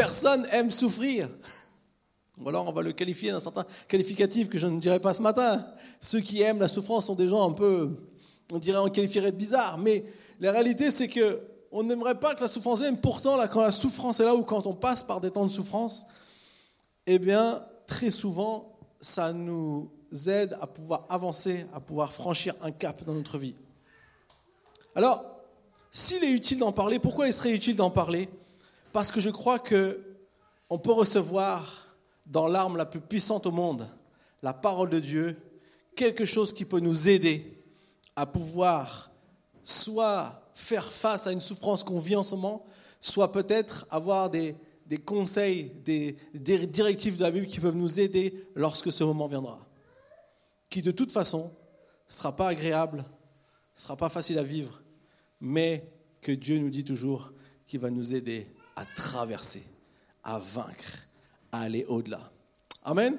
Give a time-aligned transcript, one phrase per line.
[0.00, 1.28] personne aime souffrir.
[2.40, 5.20] Ou alors on va le qualifier d'un certain qualificatif que je ne dirai pas ce
[5.20, 5.62] matin.
[6.00, 7.90] Ceux qui aiment la souffrance sont des gens un peu,
[8.50, 9.76] on dirait, on qualifierait de bizarres.
[9.76, 10.06] Mais
[10.40, 12.96] la réalité, c'est que on n'aimerait pas que la souffrance aime.
[12.96, 15.50] Pourtant, là, quand la souffrance est là ou quand on passe par des temps de
[15.50, 16.06] souffrance,
[17.06, 19.90] eh bien, très souvent, ça nous
[20.26, 23.54] aide à pouvoir avancer, à pouvoir franchir un cap dans notre vie.
[24.94, 25.26] Alors,
[25.92, 28.30] s'il est utile d'en parler, pourquoi il serait utile d'en parler?
[28.92, 30.00] Parce que je crois que
[30.68, 31.88] on peut recevoir
[32.26, 33.88] dans l'arme la plus puissante au monde,
[34.42, 35.36] la parole de Dieu,
[35.96, 37.62] quelque chose qui peut nous aider
[38.16, 39.10] à pouvoir
[39.62, 42.64] soit faire face à une souffrance qu'on vit en ce moment,
[43.00, 44.54] soit peut-être avoir des,
[44.86, 49.26] des conseils, des, des directives de la Bible qui peuvent nous aider lorsque ce moment
[49.26, 49.66] viendra.
[50.68, 51.52] Qui de toute façon
[52.08, 54.82] ne sera pas agréable, ne sera pas facile à vivre,
[55.40, 55.84] mais
[56.20, 57.32] que Dieu nous dit toujours
[57.66, 58.46] qu'il va nous aider
[58.80, 59.62] à traverser,
[60.24, 61.06] à vaincre,
[61.52, 62.20] à aller au-delà.
[62.82, 63.18] Amen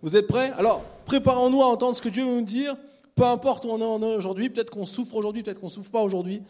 [0.00, 0.52] Vous êtes prêts?
[0.56, 2.76] Alors, préparons-nous à entendre ce que Dieu veut nous dire,
[3.16, 5.90] peu importe où on en est aujourd'hui, peut-être qu'on souffre aujourd'hui, peut-être qu'on ne souffre
[5.90, 6.42] pas aujourd'hui.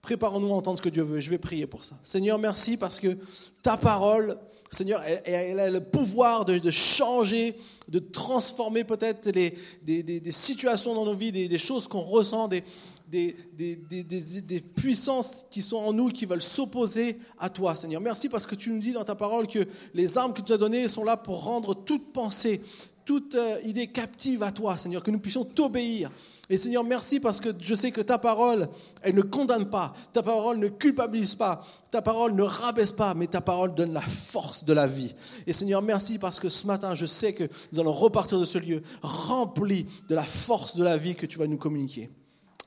[0.00, 1.20] Préparons-nous à entendre ce que Dieu veut.
[1.20, 1.96] Je vais prier pour ça.
[2.02, 3.18] Seigneur, merci parce que
[3.62, 4.38] ta parole,
[4.70, 7.54] Seigneur, elle, a le pouvoir de, changer,
[7.88, 12.64] de transformer peut-être des, des, situations dans nos vies, des, choses qu'on ressent, des,
[13.12, 18.00] des, puissances qui sont en nous, qui veulent s'opposer à toi, Seigneur.
[18.00, 20.58] Merci parce que tu nous dis dans ta parole que les armes que tu as
[20.58, 22.62] données sont là pour rendre toute pensée,
[23.04, 26.10] toute euh, idée captive à toi, Seigneur, que nous puissions t'obéir.
[26.48, 28.68] Et Seigneur, merci parce que je sais que ta parole,
[29.02, 33.26] elle ne condamne pas, ta parole ne culpabilise pas, ta parole ne rabaisse pas, mais
[33.26, 35.14] ta parole donne la force de la vie.
[35.46, 38.58] Et Seigneur, merci parce que ce matin, je sais que nous allons repartir de ce
[38.58, 42.10] lieu rempli de la force de la vie que tu vas nous communiquer.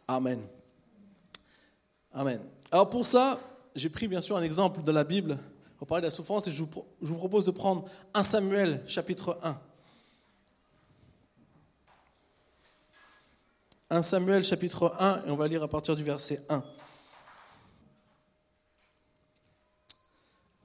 [0.07, 0.47] Amen.
[2.13, 2.39] Amen.
[2.71, 3.39] Alors pour ça,
[3.75, 5.37] j'ai pris bien sûr un exemple de la Bible
[5.77, 9.59] pour parler de la souffrance et je vous, propose de prendre 1 Samuel chapitre 1.
[13.89, 16.63] 1 Samuel chapitre 1 et on va lire à partir du verset 1.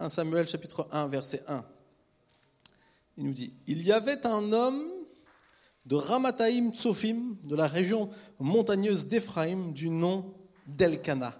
[0.01, 1.65] 1 Samuel chapitre 1 verset 1.
[3.17, 5.00] Il nous dit, il y avait un homme
[5.87, 10.35] de Ramataïm Tsofim, de la région montagneuse d'Éphraïm, du nom
[10.67, 11.39] d'Elkana.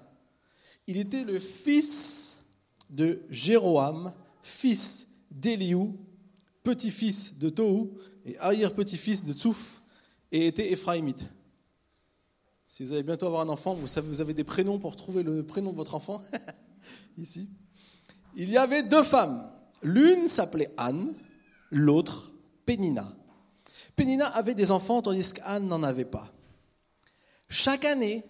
[0.87, 2.39] Il était le fils
[2.89, 4.13] de Jéroam,
[4.43, 5.97] fils d'Eliou,
[6.63, 7.91] petit-fils de Tohu
[8.25, 9.83] et arrière-petit-fils de Tsouf,
[10.33, 11.29] et était éphraïmite.
[12.67, 15.23] Si vous allez bientôt avoir un enfant, vous savez, vous avez des prénoms pour trouver
[15.23, 16.23] le prénom de votre enfant,
[17.19, 17.49] ici.
[18.37, 19.51] Il y avait deux femmes.
[19.83, 21.15] L'une s'appelait Anne,
[21.71, 22.33] l'autre
[22.67, 23.13] Pénina.
[24.01, 26.33] Pénina avait des enfants tandis qu'Anne n'en avait pas.
[27.51, 28.25] Chaque année,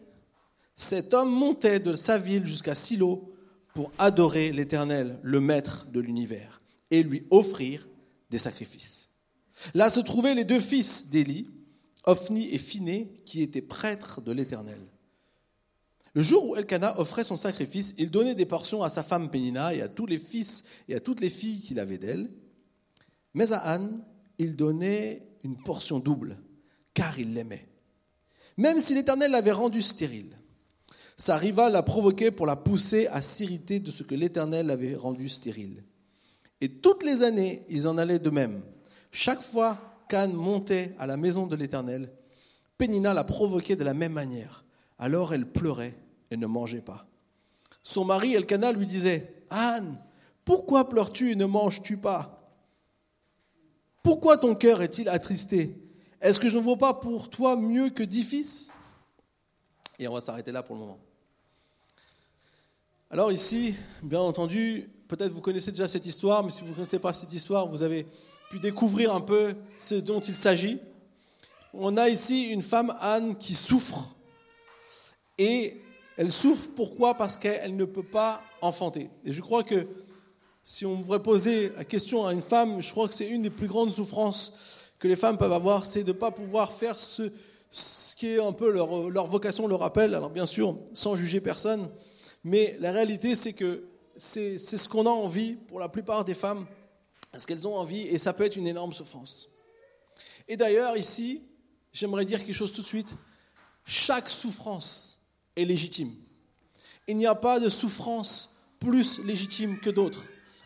[0.74, 3.32] cet homme montait de sa ville jusqu'à Silo
[3.72, 6.60] pour adorer l'Éternel, le Maître de l'univers,
[6.90, 7.86] et lui offrir
[8.30, 9.10] des sacrifices.
[9.72, 11.48] Là se trouvaient les deux fils d'Élie,
[12.02, 14.80] Ophni et Phiné, qui étaient prêtres de l'Éternel.
[16.14, 19.72] Le jour où Elkanah offrait son sacrifice, il donnait des portions à sa femme Pénina
[19.72, 22.28] et à tous les fils et à toutes les filles qu'il avait d'elle.
[23.34, 24.02] Mais à Anne,
[24.36, 26.38] il donnait une portion double,
[26.94, 27.68] car il l'aimait.
[28.56, 30.36] Même si l'Éternel l'avait rendu stérile,
[31.16, 35.28] sa rivale l'a provoqué pour la pousser à s'irriter de ce que l'Éternel avait rendu
[35.28, 35.84] stérile.
[36.60, 38.62] Et toutes les années, ils en allaient de même.
[39.10, 42.12] Chaque fois qu'Anne montait à la maison de l'Éternel,
[42.78, 44.64] Pénina la provoquait de la même manière.
[44.98, 45.94] Alors elle pleurait
[46.30, 47.06] et ne mangeait pas.
[47.82, 49.98] Son mari Elkanah lui disait Anne,
[50.44, 52.39] pourquoi pleures-tu et ne manges-tu pas?
[54.02, 55.76] Pourquoi ton cœur est-il attristé?
[56.20, 58.72] Est-ce que je ne vaux pas pour toi mieux que dix fils?
[59.98, 60.98] Et on va s'arrêter là pour le moment.
[63.10, 66.98] Alors ici, bien entendu, peut-être vous connaissez déjà cette histoire, mais si vous ne connaissez
[66.98, 68.06] pas cette histoire, vous avez
[68.50, 70.78] pu découvrir un peu ce dont il s'agit.
[71.74, 74.14] On a ici une femme, Anne, qui souffre.
[75.38, 75.80] Et
[76.16, 77.14] elle souffre pourquoi?
[77.14, 79.10] Parce qu'elle ne peut pas enfanter.
[79.24, 79.86] Et je crois que
[80.70, 83.50] si on devrait poser la question à une femme, je crois que c'est une des
[83.50, 84.52] plus grandes souffrances
[85.00, 87.28] que les femmes peuvent avoir, c'est de ne pas pouvoir faire ce,
[88.16, 90.14] qui est un peu leur, leur, vocation, leur appel.
[90.14, 91.90] Alors bien sûr, sans juger personne,
[92.44, 93.82] mais la réalité c'est que
[94.16, 96.64] c'est ce qu'on a envie pour la plupart des femmes,
[97.36, 99.48] ce qu'elles ont envie, et ça peut être une énorme souffrance.
[100.46, 101.42] Et d'ailleurs, ici,
[101.92, 103.12] j'aimerais dire quelque chose tout de suite.
[103.84, 105.18] Chaque souffrance
[105.56, 106.12] est légitime.
[107.08, 110.22] Il n'y a pas de souffrance plus légitime que d'autres.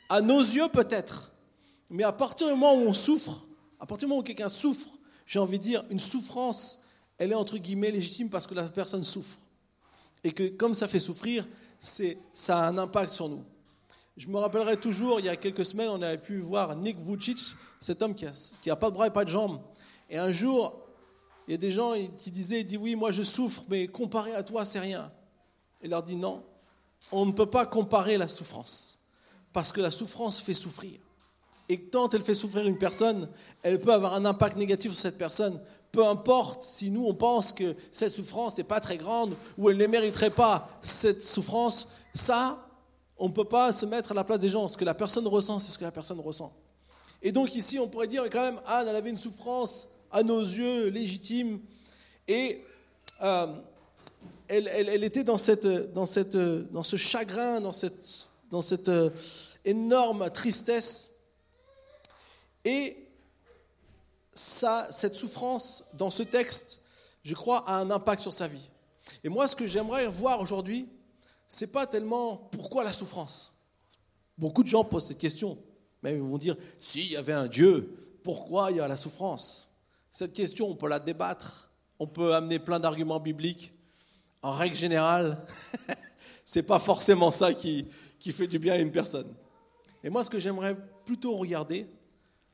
[0.09, 1.33] À nos yeux, peut-être.
[1.91, 3.47] Mais à partir du moment où on souffre,
[3.79, 6.81] à partir du moment où quelqu'un souffre, j'ai envie de dire, une souffrance,
[7.19, 9.39] elle est entre guillemets légitime parce que la personne souffre.
[10.23, 11.47] Et que comme ça fait souffrir,
[11.81, 13.45] ça a un impact sur nous.
[14.17, 17.39] Je me rappellerai toujours, il y a quelques semaines, on avait pu voir Nick Vucic,
[17.81, 18.27] cet homme qui
[18.67, 19.61] n'a pas de bras et pas de jambes.
[20.09, 20.81] Et un jour,
[21.47, 24.35] il y a des gens qui disaient, il dit oui, moi je souffre, mais comparé
[24.35, 25.13] à toi, c'est rien.
[25.83, 26.43] Il leur dit non,
[27.13, 28.99] on ne peut pas comparer la souffrance,
[29.55, 30.99] parce que la souffrance fait souffrir.
[31.69, 33.29] Et quand elle fait souffrir une personne,
[33.63, 35.59] elle peut avoir un impact négatif sur cette personne.
[35.93, 39.77] Peu importe si nous on pense que cette souffrance n'est pas très grande ou elle
[39.79, 42.67] ne mériterait pas cette souffrance, ça,
[43.17, 44.67] on ne peut pas se mettre à la place des gens.
[44.67, 46.53] Ce que la personne ressent, c'est ce que la personne ressent.
[47.23, 50.41] Et donc ici, on pourrait dire quand même, Anne, elle avait une souffrance à nos
[50.41, 51.61] yeux légitime.
[52.27, 52.61] Et
[53.23, 53.47] euh,
[54.49, 59.11] elle, était dans, cette, dans, cette, dans ce chagrin, dans cette, dans cette euh,
[59.65, 61.11] énorme tristesse.
[62.65, 63.09] Et
[64.33, 66.81] ça, cette souffrance dans ce texte,
[67.25, 68.71] je crois, a un impact sur sa vie.
[69.25, 70.89] Et moi, ce que j'aimerais voir aujourd'hui,
[71.49, 73.53] c'est pas tellement pourquoi la souffrance.
[74.39, 75.59] Beaucoup de gens posent cette question.
[76.05, 77.93] Même ils vont dire s'il y avait un Dieu,
[78.23, 79.69] pourquoi il y a la souffrance?
[80.13, 83.73] Cette question, on peut la débattre, on peut amener plein d'arguments bibliques.
[84.43, 85.45] En règle générale,
[86.45, 87.87] c'est pas forcément ça qui,
[88.19, 89.35] qui fait du bien à une personne.
[90.03, 91.87] Et moi, ce que j'aimerais plutôt regarder,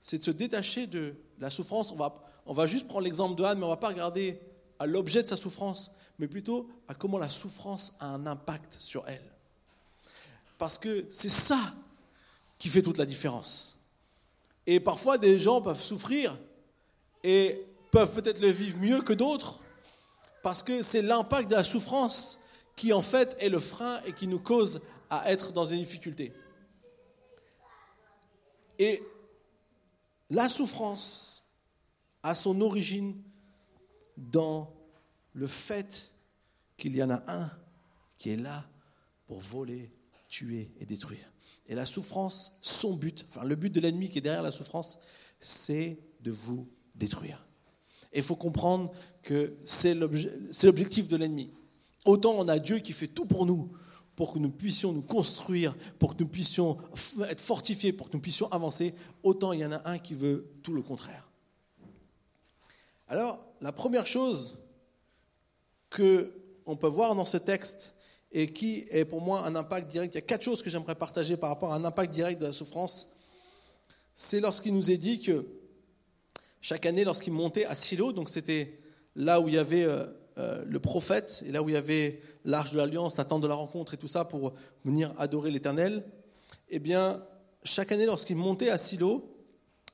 [0.01, 1.93] c'est de se détacher de la souffrance.
[1.93, 4.41] On va, on va juste prendre l'exemple de Anne, mais on ne va pas regarder
[4.79, 9.07] à l'objet de sa souffrance, mais plutôt à comment la souffrance a un impact sur
[9.09, 9.23] elle.
[10.59, 11.75] Parce que c'est ça
[12.59, 13.79] qui fait toute la différence.
[14.67, 16.37] Et parfois, des gens peuvent souffrir
[17.25, 19.61] et peuvent peut-être le vivre mieux que d'autres,
[20.43, 22.40] parce que c'est l'impact de la souffrance
[22.81, 24.81] qui, en fait, est le frein et qui nous cause
[25.11, 26.33] à être dans une difficulté.
[28.79, 29.03] Et
[30.31, 31.45] la souffrance
[32.23, 33.23] a son origine
[34.17, 34.73] dans
[35.35, 36.11] le fait
[36.79, 37.51] qu'il y en a un
[38.17, 38.65] qui est là
[39.27, 39.93] pour voler,
[40.31, 41.31] tuer et détruire.
[41.67, 44.99] Et la souffrance, son but, enfin le but de l'ennemi qui est derrière la souffrance,
[45.39, 47.47] c'est de vous détruire.
[48.11, 48.91] Et il faut comprendre
[49.23, 51.51] que c'est l'objectif de l'ennemi.
[52.05, 53.71] Autant on a Dieu qui fait tout pour nous,
[54.17, 56.79] pour que nous puissions nous construire, pour que nous puissions
[57.29, 60.53] être fortifiés, pour que nous puissions avancer, autant il y en a un qui veut
[60.63, 61.31] tout le contraire.
[63.09, 64.59] Alors, la première chose
[65.91, 67.95] qu'on peut voir dans ce texte
[68.31, 70.95] et qui est pour moi un impact direct, il y a quatre choses que j'aimerais
[70.95, 73.13] partager par rapport à un impact direct de la souffrance.
[74.15, 75.47] C'est lorsqu'il nous est dit que
[76.61, 78.79] chaque année, lorsqu'il montait à Silo, donc c'était
[79.17, 79.89] là où il y avait
[80.39, 83.49] euh, le prophète et là où il y avait l'arche de l'alliance, la tente de
[83.49, 84.55] la rencontre et tout ça pour
[84.85, 86.05] venir adorer l'Éternel,
[86.69, 87.23] eh bien,
[87.65, 89.37] chaque année, lorsqu'il montait à Silo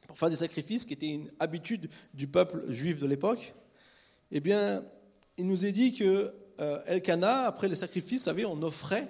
[0.07, 3.55] pour faire des sacrifices, qui était une habitude du peuple juif de l'époque,
[4.31, 4.85] eh bien,
[5.37, 9.09] il nous est dit que euh, Elkanah, après les sacrifices, vous savez, on offrait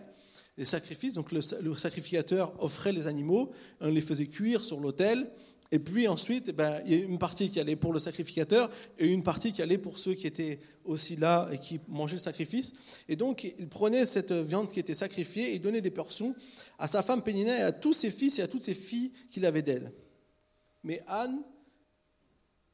[0.58, 1.40] les sacrifices, donc le,
[1.74, 5.30] sacrificateur offrait les animaux, on les faisait cuire sur l'autel,
[5.72, 8.70] et puis ensuite, eh ben, il y a une partie qui allait pour le sacrificateur
[8.98, 12.20] et une partie qui allait pour ceux qui étaient aussi là et qui mangeaient le
[12.20, 12.72] sacrifice.
[13.08, 16.34] Et donc, il prenait cette viande qui était sacrifiée et donnait des portions
[16.78, 19.44] à sa femme Pénina et à tous ses fils et à toutes ses filles qu'il
[19.44, 19.92] avait d'elle.
[20.84, 21.42] Mais Anne,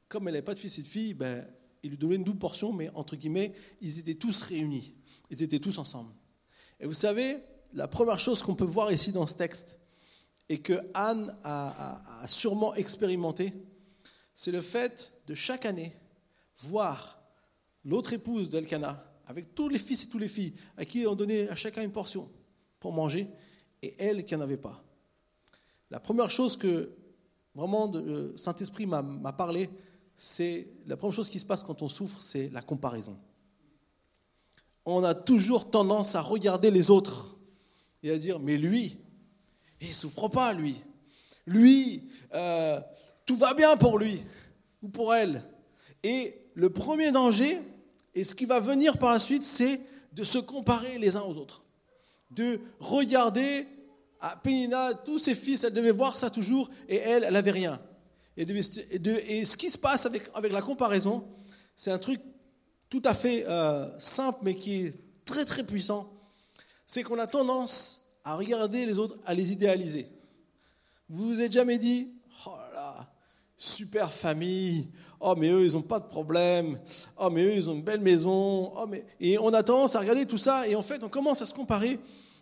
[0.08, 1.46] comme elle n'avait pas de fils et de filles, ben,
[1.82, 4.94] il lui donnait une double portion, mais entre guillemets, ils étaient tous réunis,
[5.30, 6.12] ils étaient tous ensemble.
[6.78, 7.38] Et vous savez,
[7.72, 9.78] la première chose qu'on peut voir ici dans ce texte,
[10.48, 13.52] et que Anne a, sûrement expérimenté,
[14.34, 15.94] c'est le fait de chaque année
[16.58, 17.22] voir
[17.84, 21.48] l'autre épouse d'Elkana, avec tous les fils et toutes les filles, à qui on donnait
[21.48, 22.30] à chacun une portion
[22.80, 23.28] pour manger,
[23.82, 24.84] et elle qui n'en avait pas.
[25.90, 26.90] La première chose que
[27.54, 29.68] vraiment le Saint-Esprit m'a parlé,
[30.16, 33.18] c'est la première chose qui se passe quand on souffre, c'est la comparaison.
[34.84, 37.36] On a toujours tendance à regarder les autres
[38.02, 38.98] et à dire, mais lui,
[39.82, 40.76] il ne souffre pas, lui.
[41.46, 42.80] Lui, euh,
[43.26, 44.22] tout va bien pour lui
[44.82, 45.42] ou pour elle.
[46.02, 47.60] Et le premier danger,
[48.14, 49.80] et ce qui va venir par la suite, c'est
[50.12, 51.66] de se comparer les uns aux autres.
[52.30, 53.66] De regarder
[54.20, 57.80] à Pénina, tous ses fils, elle devait voir ça toujours, et elle, elle n'avait rien.
[58.36, 58.46] Et,
[59.44, 61.24] ce qui se passe avec, avec la comparaison,
[61.76, 62.20] c'est un truc
[62.88, 66.12] tout à fait euh, simple, mais qui est très très puissant.
[66.86, 70.08] C'est qu'on a tendance à regarder les autres, à les idéaliser.
[71.08, 72.10] Vous vous êtes jamais dit,
[72.46, 73.12] oh là,
[73.56, 74.88] super famille,
[75.20, 76.78] oh mais eux ils n'ont pas de problème,
[77.18, 79.04] oh mais eux ils ont une belle maison, oh mais...
[79.20, 81.54] et on a tendance à regarder tout ça et en fait on commence à se
[81.54, 81.98] comparer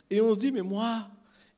[0.09, 1.09] et on se dit mais moi,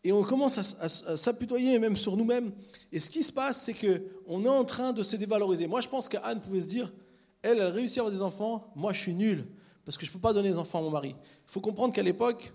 [0.04, 2.52] et on commence à, s'apitoyer même sur nous-mêmes.
[2.90, 5.66] Et ce qui se passe, c'est qu'on est en train de se dévaloriser.
[5.66, 6.92] Moi, je pense qu'Anne pouvait se dire,
[7.40, 9.46] elle, elle réussit à avoir des enfants, moi, je suis nul,
[9.84, 11.14] parce que je ne peux pas donner des enfants à mon mari.
[11.18, 12.52] Il faut comprendre qu'à l'époque,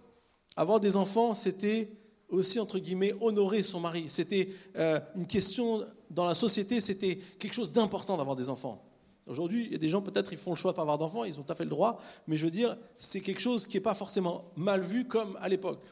[0.58, 1.90] avoir des enfants, c'était
[2.30, 4.06] aussi, entre guillemets, honorer son mari.
[4.08, 8.84] C'était euh, une question dans la société, c'était quelque chose d'important d'avoir des enfants.
[9.28, 11.26] Aujourd'hui, il y a des gens, peut-être, ils font le choix de pas avoir d'enfants,
[11.26, 13.78] ils ont tout à fait le droit, mais je veux dire, c'est quelque chose qui
[13.78, 15.84] n'est pas forcément mal vu comme à l'époque.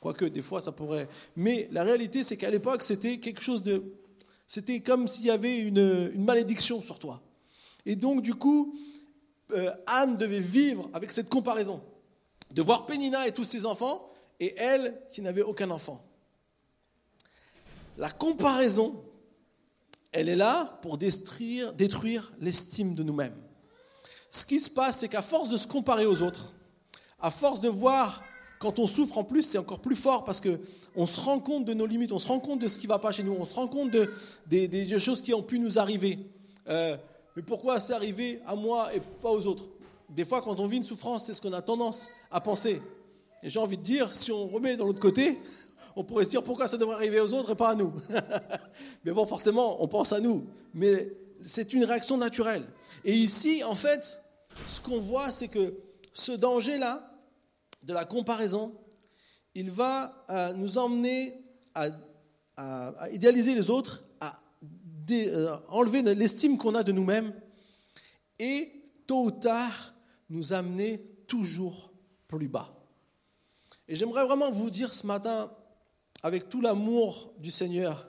[0.00, 1.08] Quoique, des fois, ça pourrait.
[1.36, 3.82] Mais la réalité, c'est qu'à l'époque, c'était quelque chose de.
[4.46, 7.22] C'était comme s'il y avait une, malédiction sur toi.
[7.86, 8.74] Et donc, du coup,
[9.52, 11.80] euh, Anne devait vivre avec cette comparaison.
[12.50, 14.10] De voir Pénina et tous ses enfants,
[14.40, 16.04] et elle qui n'avait aucun enfant.
[17.96, 19.04] La comparaison
[20.14, 23.34] elle est là pour détruire, l'estime de nous-mêmes.
[24.30, 26.54] Ce qui se passe, c'est qu'à force de se comparer aux autres,
[27.20, 28.22] à force de voir
[28.60, 30.60] quand on souffre en plus, c'est encore plus fort parce que
[30.96, 32.92] on se rend compte de nos limites, on se rend compte de ce qui ne
[32.92, 34.08] va pas chez nous, on se rend compte de,
[34.46, 36.20] des, choses qui ont pu nous arriver.
[36.68, 36.96] Euh,
[37.34, 39.64] mais pourquoi c'est arrivé à moi et pas aux autres?
[40.14, 42.80] Des fois, quand on vit une souffrance, c'est ce qu'on a tendance à penser.
[43.42, 45.38] Et j'ai envie de dire, si on remet dans l'autre côté,
[45.96, 47.92] on pourrait se dire pourquoi ça devrait arriver aux autres et pas à nous?
[49.04, 50.46] Mais bon, forcément, on pense à nous.
[50.72, 51.12] Mais
[51.44, 52.64] c'est une réaction naturelle.
[53.04, 54.18] Et ici, en fait,
[54.66, 55.74] ce qu'on voit, c'est que
[56.12, 57.10] ce danger-là,
[57.82, 58.72] de la comparaison,
[59.54, 61.34] il va euh, nous emmener
[61.74, 61.88] à,
[63.12, 64.40] idéaliser les autres, à
[65.10, 67.34] euh, enlever l'estime qu'on a de nous-mêmes
[68.38, 68.70] et,
[69.06, 69.93] tôt ou tard,
[70.30, 71.92] nous amener toujours
[72.28, 72.74] plus bas.
[73.88, 75.52] Et j'aimerais vraiment vous dire ce matin,
[76.22, 78.08] avec tout l'amour du Seigneur,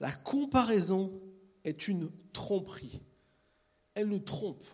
[0.00, 1.12] la comparaison
[1.64, 3.00] est une tromperie.
[3.94, 4.64] Elle nous trompe.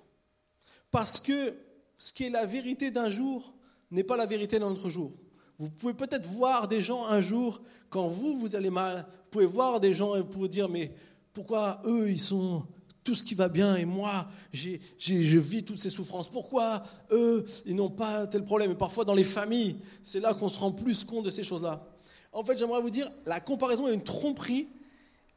[0.91, 1.55] Parce que
[1.97, 3.55] ce qui est la vérité d'un jour
[3.91, 5.13] n'est pas la vérité d'un autre jour.
[5.59, 7.61] Vous pouvez peut-être voir des gens un jour,
[7.91, 10.93] quand vous, vous allez mal, vous pouvez voir des gens et vous pouvez dire, mais
[11.33, 12.65] pourquoi eux, ils sont
[13.09, 16.31] tout ce qui va bien et moi, j'ai, je vis toutes ces souffrances.
[16.31, 18.73] Pourquoi eux, ils n'ont pas tel problème?
[18.73, 21.89] Et parfois, dans les familles, c'est là qu'on se rend plus compte de ces choses-là.
[22.35, 24.69] En fait, j'aimerais vous dire, la comparaison est une tromperie,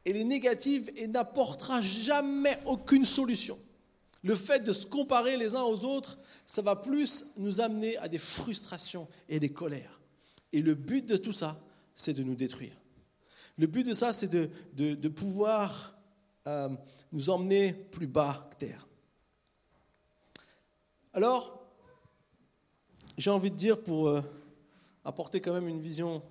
[0.04, 3.58] elle est négative et n'apportera jamais aucune solution.
[4.22, 8.08] Le fait de se comparer les uns aux autres, ça va plus nous amener à
[8.08, 10.02] des frustrations et des colères.
[10.52, 11.58] Et le but de tout ça,
[11.94, 12.74] c'est de nous détruire.
[13.56, 15.94] Le but de ça, c'est de, de, pouvoir
[16.46, 16.68] euh,
[17.12, 18.86] nous emmener plus bas que terre.
[21.14, 21.62] Alors,
[23.18, 24.22] j'ai envie de dire, pour euh,
[25.04, 26.22] apporter quand même une vision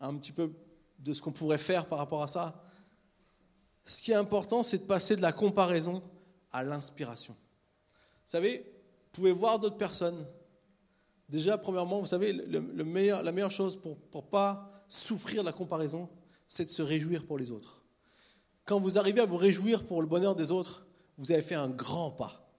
[0.00, 0.52] un petit peu
[0.98, 2.62] de ce qu'on pourrait faire par rapport à ça.
[3.84, 6.02] Ce qui est important, c'est de passer de la comparaison
[6.52, 7.34] à l'inspiration.
[7.34, 10.26] Vous savez, vous pouvez voir d'autres personnes.
[11.28, 16.08] Déjà, premièrement, vous savez, la meilleure chose pour ne pas souffrir de la comparaison,
[16.46, 17.79] c'est de se réjouir pour les autres.
[18.64, 20.86] Quand vous arrivez à vous réjouir pour le bonheur des autres,
[21.18, 22.50] vous avez fait un grand pas.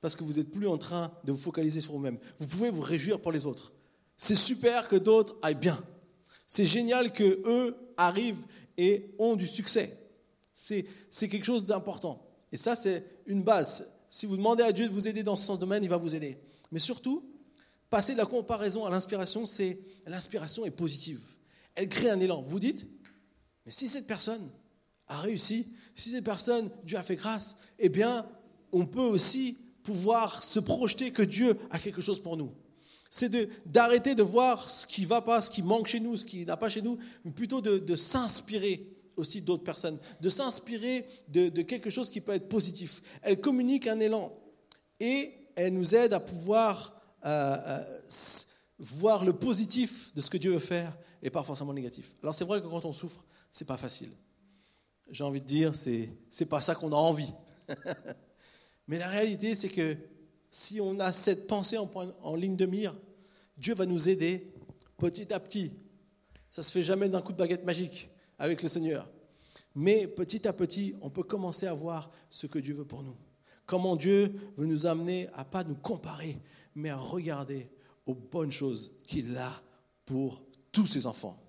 [0.00, 2.18] Parce que vous n'êtes plus en train de vous focaliser sur vous-même.
[2.38, 3.72] Vous pouvez vous réjouir pour les autres.
[4.16, 5.82] C'est super que d'autres aillent bien.
[6.46, 8.44] C'est génial que eux arrivent
[8.76, 9.96] et ont du succès.
[10.54, 10.84] C'est
[11.28, 12.26] quelque chose d'important.
[12.52, 13.98] Et ça, c'est une base.
[14.08, 16.38] Si vous demandez à Dieu de vous aider dans ce domaine, il va vous aider.
[16.72, 17.24] Mais surtout,
[17.88, 21.20] passer de la comparaison à l'inspiration, c'est l'inspiration est positive.
[21.74, 22.42] Elle crée un élan.
[22.42, 22.86] Vous dites,
[23.64, 24.50] mais si cette personne
[25.10, 28.26] a réussi, si cette personne, Dieu a fait grâce, eh bien,
[28.72, 32.52] on peut aussi pouvoir se projeter que Dieu a quelque chose pour nous
[33.10, 33.28] c'est
[33.66, 36.46] d'arrêter de, voir ce qui ne va pas, ce qui manque chez nous, ce qui
[36.46, 38.86] n'a pas chez nous, mais plutôt de, s'inspirer
[39.16, 43.02] aussi d'autres personnes, de s'inspirer de, quelque chose qui peut être positif.
[43.22, 44.32] Elle communique un élan
[45.00, 48.00] et elle nous aide à pouvoir euh, euh,
[48.78, 52.14] voir le positif de ce que Dieu veut faire et pas forcément le négatif.
[52.22, 54.10] Alors c'est vrai que quand on souffre, c'est pas facile.
[55.10, 57.32] J'ai envie de dire, c'est c'est pas ça qu'on a envie.
[58.88, 59.96] Mais la réalité, c'est que
[60.50, 62.96] si on a cette pensée en, ligne de mire,
[63.56, 64.52] Dieu va nous aider
[64.96, 65.72] petit à petit.
[66.48, 69.08] Ça se fait jamais d'un coup de baguette magique avec le Seigneur.
[69.74, 73.16] Mais petit à petit, on peut commencer à voir ce que Dieu veut pour nous.
[73.66, 76.40] Comment Dieu veut nous amener à pas nous comparer,
[76.74, 77.70] mais à regarder
[78.06, 79.62] aux bonnes choses qu'il a
[80.04, 81.40] pour tous ses enfants.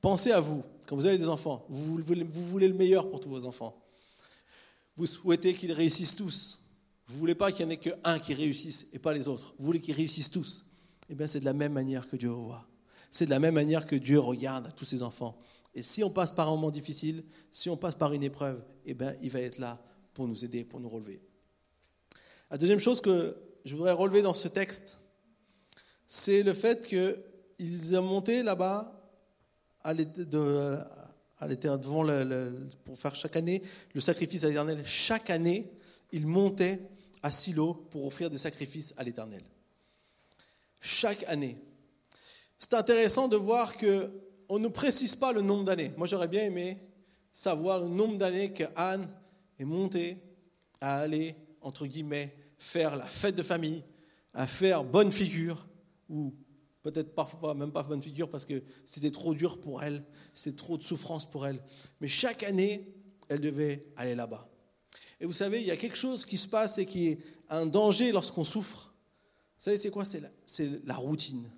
[0.00, 3.44] Pensez à vous, quand vous avez des enfants, vous voulez le meilleur pour tous vos
[3.44, 3.78] enfants.
[4.96, 6.64] Vous souhaitez qu'ils réussissent tous.
[7.06, 9.54] Vous ne voulez pas qu'il n'y en ait qu'un qui réussisse et pas les autres.
[9.58, 10.64] Vous voulez qu'ils réussissent tous.
[11.10, 12.66] Eh bien, c'est de la même manière que Dieu voit.
[13.10, 15.38] C'est de la même manière que Dieu regarde tous ses enfants.
[15.74, 18.94] Et si on passe par un moment difficile, si on passe par une épreuve, eh
[18.94, 21.20] bien, il va être là pour nous aider, pour nous relever.
[22.50, 24.96] La deuxième chose que je voudrais relever dans ce texte,
[26.06, 28.97] c'est le fait qu'ils ont monté là-bas
[31.78, 32.04] devant
[32.84, 33.62] pour faire chaque année
[33.94, 34.82] le sacrifice à l'éternel.
[34.84, 35.70] Chaque année,
[36.12, 36.80] ils montaient
[37.22, 39.42] à Silo pour offrir des sacrifices à l'Éternel.
[40.80, 41.56] Chaque année.
[42.58, 44.10] c'est intéressant de voir que
[44.48, 45.92] on ne précise pas le nombre d'années.
[45.96, 46.78] Moi, j'aurais bien aimé
[47.34, 49.08] savoir le nombre d'années que Anne
[49.58, 50.16] est montée
[50.80, 53.82] à aller, entre guillemets, faire la fête de famille,
[54.32, 55.66] à faire bonne figure,
[56.08, 56.32] ou
[56.90, 60.02] peut-être parfois même pas bonne figure parce que c'était trop dur pour elle,
[60.34, 61.62] c'était trop de souffrance pour elle.
[62.00, 62.94] Mais chaque année,
[63.28, 64.48] elle devait aller là-bas.
[65.20, 67.18] Et vous savez, il y a quelque chose qui se passe et qui est
[67.50, 68.94] un danger lorsqu'on souffre.
[69.58, 70.04] Vous savez, c'est quoi?
[70.04, 70.30] C'est la,
[70.84, 71.50] la routine.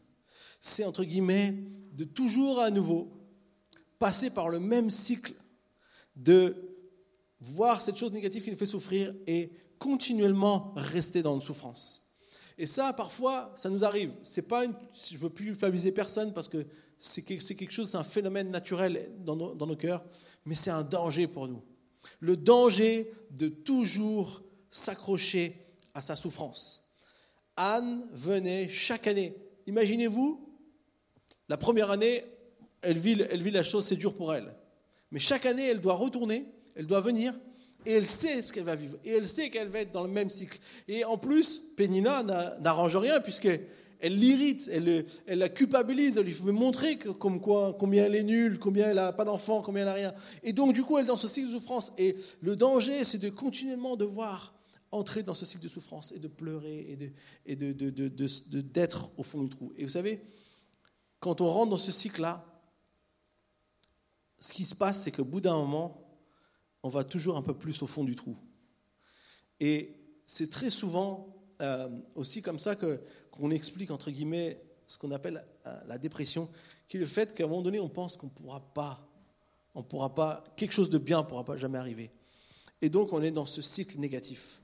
[0.60, 1.54] C'est, entre guillemets,
[1.92, 3.12] de toujours à nouveau
[3.98, 5.34] passer par le même cycle
[6.16, 6.56] de
[7.40, 12.09] voir cette chose négative qui nous fait souffrir et continuellement rester dans une souffrance.
[12.60, 14.12] Et ça, parfois, ça nous arrive.
[14.22, 16.66] C'est pas je ne veux plus culpabiliser personne parce que
[16.98, 20.04] c'est quelque chose, c'est un phénomène naturel dans nos, dans cœurs,
[20.44, 21.62] mais c'est un danger pour nous.
[22.18, 25.56] Le danger de toujours s'accrocher
[25.94, 26.84] à sa souffrance.
[27.56, 29.34] Anne venait chaque année.
[29.66, 30.46] Imaginez-vous,
[31.48, 32.26] la première année,
[32.82, 34.54] elle vit, elle vit la chose, c'est dur pour elle.
[35.12, 37.32] Mais chaque année, elle doit retourner, elle doit venir,
[37.86, 38.96] et elle sait ce qu'elle va vivre.
[39.04, 40.58] Et elle sait qu'elle va être dans le même cycle.
[40.88, 42.22] Et en plus, Pénina
[42.60, 43.66] n'arrange rien, puisqu'elle
[44.02, 48.88] l'irrite, elle, la culpabilise, elle lui fait montrer comme quoi, combien elle est nulle, combien
[48.88, 50.14] elle n'a pas d'enfant, combien elle n'a rien.
[50.42, 51.92] Et donc, du coup, elle est dans ce cycle de souffrance.
[51.98, 54.54] Et le danger, c'est de continuellement devoir
[54.92, 56.98] entrer dans ce cycle de souffrance et de pleurer
[57.46, 59.72] et d'être de, de, au fond du trou.
[59.76, 60.20] Et vous savez,
[61.20, 62.44] quand on rentre dans ce cycle-là,
[64.38, 66.09] ce qui se passe, c'est qu'au bout d'un moment,
[66.82, 68.36] on va toujours un peu plus au fond du trou.
[69.60, 69.96] Et
[70.26, 75.80] c'est très souvent euh, aussi comme ça qu'on explique, entre guillemets, ce qu'on appelle euh,
[75.86, 76.48] la dépression,
[76.88, 79.06] qui est le fait qu'à un moment donné, on pense qu'on ne pourra pas,
[79.74, 82.10] on pourra pas, quelque chose de bien ne pourra pas jamais arriver.
[82.82, 84.60] Et donc, on est dans ce cycle négatif.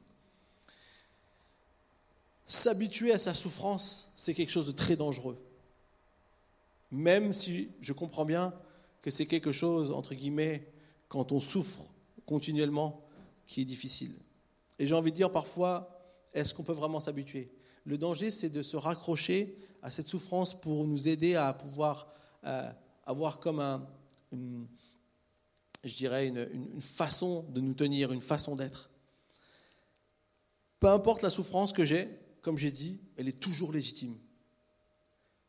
[2.47, 5.39] S'habituer à sa souffrance, c'est quelque chose de très dangereux.
[6.91, 8.55] Même si je comprends bien
[9.03, 10.73] que c'est quelque chose, entre guillemets,
[11.09, 11.87] quand on souffre
[12.27, 13.07] continuellement,
[13.47, 14.15] qui est difficile.
[14.79, 15.89] Et j'ai envie de dire parfois,
[16.35, 17.51] est-ce qu'on peut vraiment s'habituer?
[17.85, 22.13] Le danger, c'est de se raccrocher à cette souffrance pour nous aider à pouvoir
[22.45, 22.71] euh,
[23.05, 23.87] avoir comme un,
[25.85, 28.91] je dirais, une façon de nous tenir, une façon d'être.
[30.81, 32.09] Peu importe la souffrance que j'ai,
[32.43, 34.17] comme j'ai dit, elle est toujours légitime.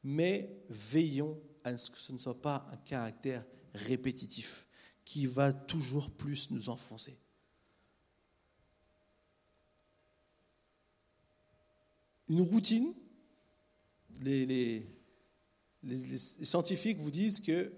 [0.04, 4.67] Mais veillons à ce que ce ne soit pas un caractère répétitif
[5.08, 7.18] qui va toujours plus nous enfoncer.
[12.28, 12.94] Une routine,
[14.22, 14.86] les,
[16.44, 17.72] scientifiques vous disent que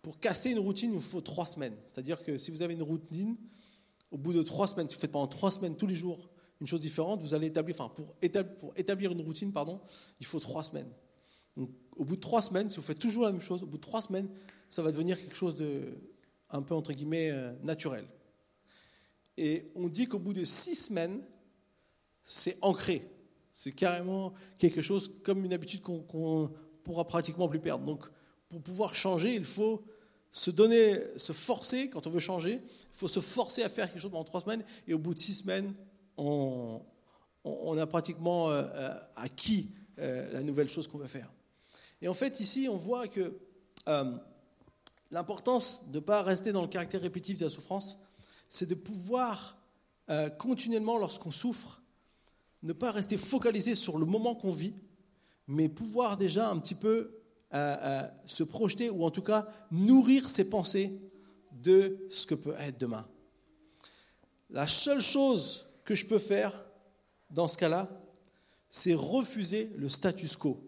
[0.00, 1.76] pour casser une routine, il faut trois semaines.
[1.84, 3.36] C'est-à-dire que si vous avez une routine,
[4.10, 6.30] au bout de trois semaines, si vous faites pendant trois semaines tous les jours
[6.62, 9.82] une chose différente, vous allez établir, enfin, pour établir une routine, pardon,
[10.18, 10.90] il faut trois semaines.
[11.58, 13.76] Donc, au bout de trois semaines, si vous faites toujours la même chose, au bout
[13.76, 14.30] de trois semaines,
[14.68, 15.98] ça va devenir quelque chose de
[16.50, 18.06] un peu entre guillemets euh, naturel.
[19.36, 21.22] Et on dit qu'au bout de six semaines,
[22.24, 23.10] c'est ancré.
[23.52, 26.50] C'est carrément quelque chose comme une habitude qu'on
[26.84, 27.84] pourra pratiquement plus perdre.
[27.84, 28.04] Donc,
[28.48, 29.84] pour pouvoir changer, il faut
[30.30, 32.62] se donner, se forcer quand on veut changer.
[32.64, 34.64] Il faut se forcer à faire quelque chose pendant trois semaines.
[34.86, 35.74] Et au bout de six semaines,
[36.16, 36.80] on,
[37.44, 41.32] on a pratiquement euh, euh, acquis la nouvelle chose qu'on veut faire.
[42.02, 43.32] Et en fait, ici, on voit que
[45.10, 47.98] l'importance de ne pas rester dans le caractère répétitif de la souffrance,
[48.48, 49.58] c'est de pouvoir
[50.10, 51.82] euh, continuellement, lorsqu'on souffre,
[52.62, 54.74] ne pas rester focalisé sur le moment qu'on vit,
[55.46, 57.20] mais pouvoir déjà un petit peu
[57.54, 61.00] euh, euh, se projeter, ou en tout cas nourrir ses pensées
[61.52, 63.06] de ce que peut être demain.
[64.50, 66.64] La seule chose que je peux faire
[67.30, 67.88] dans ce cas-là,
[68.68, 70.60] c'est refuser le status quo.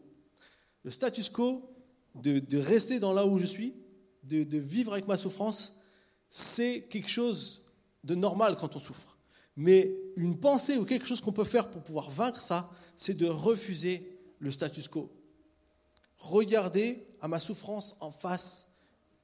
[0.84, 1.70] Le status quo,
[2.14, 3.74] de rester dans là où je suis,
[4.28, 5.76] de, vivre avec ma souffrance,
[6.30, 7.64] c'est quelque chose
[8.04, 9.18] de normal quand on souffre.
[9.56, 13.26] Mais une pensée ou quelque chose qu'on peut faire pour pouvoir vaincre ça, c'est de
[13.26, 15.12] refuser le status quo.
[16.16, 18.68] Regarder à ma souffrance en face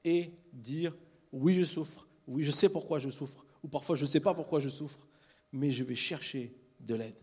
[0.03, 0.95] et dire
[1.31, 4.33] oui je souffre, oui je sais pourquoi je souffre, ou parfois je ne sais pas
[4.33, 5.07] pourquoi je souffre,
[5.51, 7.15] mais je vais chercher de l'aide.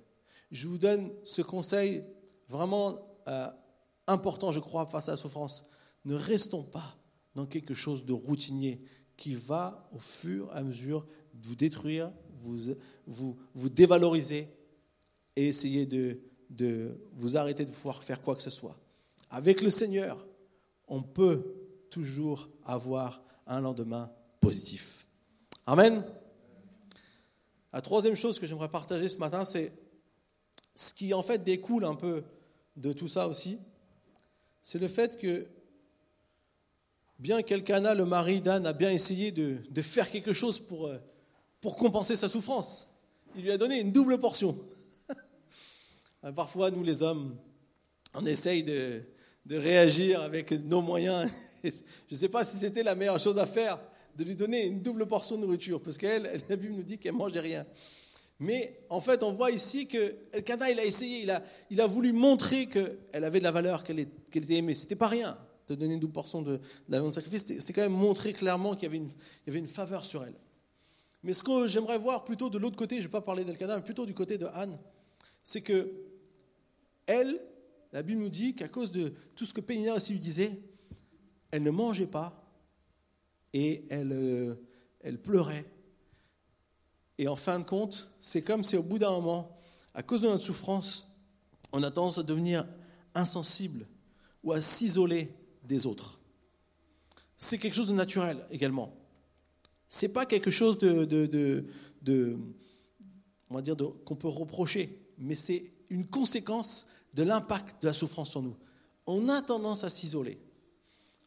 [0.50, 2.04] Je vous donne ce conseil
[2.48, 3.48] vraiment euh,
[4.06, 5.64] important, je crois, face à la souffrance.
[6.04, 6.96] Ne restons pas
[7.34, 8.80] dans quelque chose de routinier
[9.16, 12.74] qui va, au fur et à mesure, vous détruire, vous,
[13.06, 14.48] vous, vous dévaloriser
[15.36, 16.18] et essayer de,
[16.50, 18.76] de vous arrêter de pouvoir faire quoi que ce soit.
[19.30, 20.26] Avec le Seigneur,
[20.88, 21.54] on peut
[21.90, 25.06] toujours avoir un lendemain positif.
[25.66, 26.04] Amen.
[27.72, 29.72] La troisième chose que j'aimerais partager ce matin, c'est
[30.74, 32.24] ce qui en fait découle un peu
[32.76, 33.58] de tout ça aussi,
[34.62, 35.46] c'est le fait que,
[37.22, 40.98] bien qu'Elkana, le mari d'Anne, a bien essayé de, faire quelque chose pour, euh,
[41.60, 42.90] pour compenser sa souffrance,
[43.36, 44.58] il lui a donné une double portion.
[46.34, 47.36] Parfois, nous les hommes,
[48.14, 49.04] on essaye de,
[49.48, 51.30] réagir avec nos moyens.
[51.64, 51.70] Je
[52.10, 53.78] ne sais pas si c'était la meilleure chose à faire,
[54.16, 57.14] de lui donner une double portion de nourriture, parce qu'elle, la Bible nous dit qu'elle
[57.14, 57.64] mangeait rien.
[58.40, 61.86] Mais en fait, on voit ici que Elkana, il a essayé, il a, il a
[61.86, 64.74] voulu montrer qu'elle avait de la valeur, qu'elle était aimée.
[64.74, 65.38] C'était pas rien
[65.74, 68.74] de donner une double portion de, la viande de sacrifice, c'était quand même montrer clairement
[68.74, 70.34] qu'il y avait une faveur sur elle.
[71.22, 73.76] Mais ce que j'aimerais voir plutôt de l'autre côté, je ne vais pas parler d'Elkana,
[73.76, 74.78] mais plutôt du côté de Anne,
[75.44, 75.92] c'est que
[77.06, 77.40] elle,
[77.92, 80.58] la Bible nous dit qu'à cause de tout ce que Pénina aussi lui disait,
[81.50, 82.44] elle ne mangeait pas
[83.52, 84.54] et elle, euh,
[85.00, 85.64] elle pleurait.
[87.18, 89.56] Et en fin de compte, c'est comme si au bout d'un moment,
[89.94, 91.08] à cause de notre souffrance,
[91.72, 92.66] on a tendance à devenir
[93.14, 93.86] insensible
[94.42, 96.18] ou à s'isoler des autres.
[97.36, 98.94] C'est quelque chose de naturel également.
[99.88, 101.26] C'est pas quelque chose de, de,
[102.02, 102.38] de,
[103.50, 108.30] on va dire qu'on peut reprocher, mais c'est une conséquence de l'impact de la souffrance
[108.30, 108.56] sur nous.
[109.06, 110.40] On a tendance à s'isoler.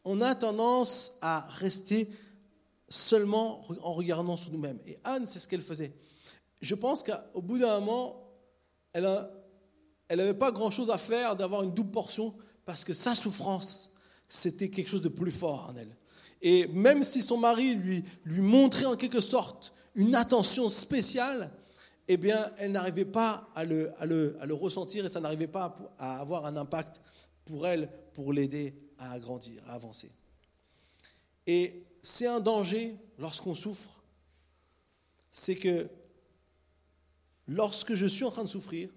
[0.04, 2.10] On a tendance à rester
[2.88, 4.78] seulement en regardant sur nous-mêmes.
[4.86, 5.92] Et Anne, c'est ce qu'elle faisait.
[6.60, 8.32] Je pense qu'au bout d'un moment,
[8.92, 9.28] elle
[10.10, 13.92] n'avait pas grand-chose à faire d'avoir une double portion parce que sa souffrance,
[14.28, 15.96] c'était quelque chose de plus fort en elle.
[16.42, 21.50] Et même si son mari lui, lui montrait en quelque sorte une attention spéciale,
[22.08, 25.48] eh bien, elle n'arrivait pas à le, à, le, à le, ressentir et ça n'arrivait
[25.48, 27.00] pas à avoir un impact
[27.44, 30.12] pour elle, pour l'aider à grandir, à avancer.
[31.46, 34.02] Et c'est un danger lorsqu'on souffre,
[35.32, 35.88] c'est que
[37.48, 38.90] lorsque je suis en train de souffrir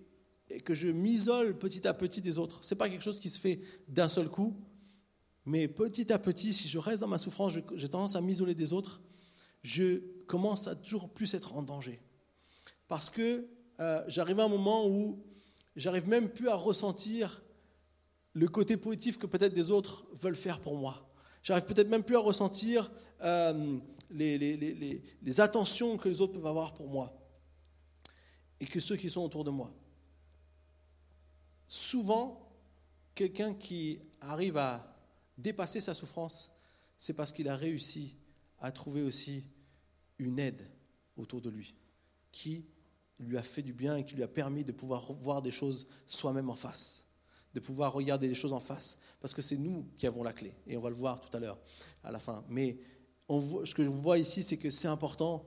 [0.50, 3.30] et que je m'isole petit à petit des autres, ce n'est pas quelque chose qui
[3.30, 4.56] se fait d'un seul coup,
[5.45, 8.73] mais petit à petit, si je reste dans ma souffrance, j'ai tendance à m'isoler des
[8.73, 9.02] autres,
[9.63, 11.99] je commence à toujours plus être en danger
[12.89, 13.47] parce que
[13.80, 15.23] euh, j'arrive à un moment où
[15.78, 17.41] j'arrive même plus à ressentir
[18.34, 21.10] le côté positif que peut-être des autres veulent faire pour moi.
[21.43, 23.80] J'arrive peut-être même plus à ressentir euh,
[24.12, 27.15] les, les, les, attentions que les autres peuvent avoir pour moi
[28.60, 29.71] et que ceux qui sont autour de moi.
[31.67, 32.52] Souvent,
[33.13, 34.88] quelqu'un qui arrive à
[35.41, 36.52] dépasser sa souffrance,
[36.97, 38.15] c'est parce qu'il a réussi
[38.60, 39.45] à trouver aussi
[40.17, 40.69] une aide
[41.15, 41.75] autour de lui
[42.32, 42.65] qui
[43.19, 45.88] lui a fait du bien et qui lui a permis de pouvoir voir des choses
[46.08, 47.08] soi-même en face,
[47.54, 50.54] de pouvoir regarder les choses en face, parce que c'est nous qui avons la clé,
[50.67, 51.58] et on va le voir tout à l'heure,
[52.04, 52.45] à la fin.
[52.47, 52.80] Mais
[53.30, 55.43] ce que je vois ici, c'est que c'est important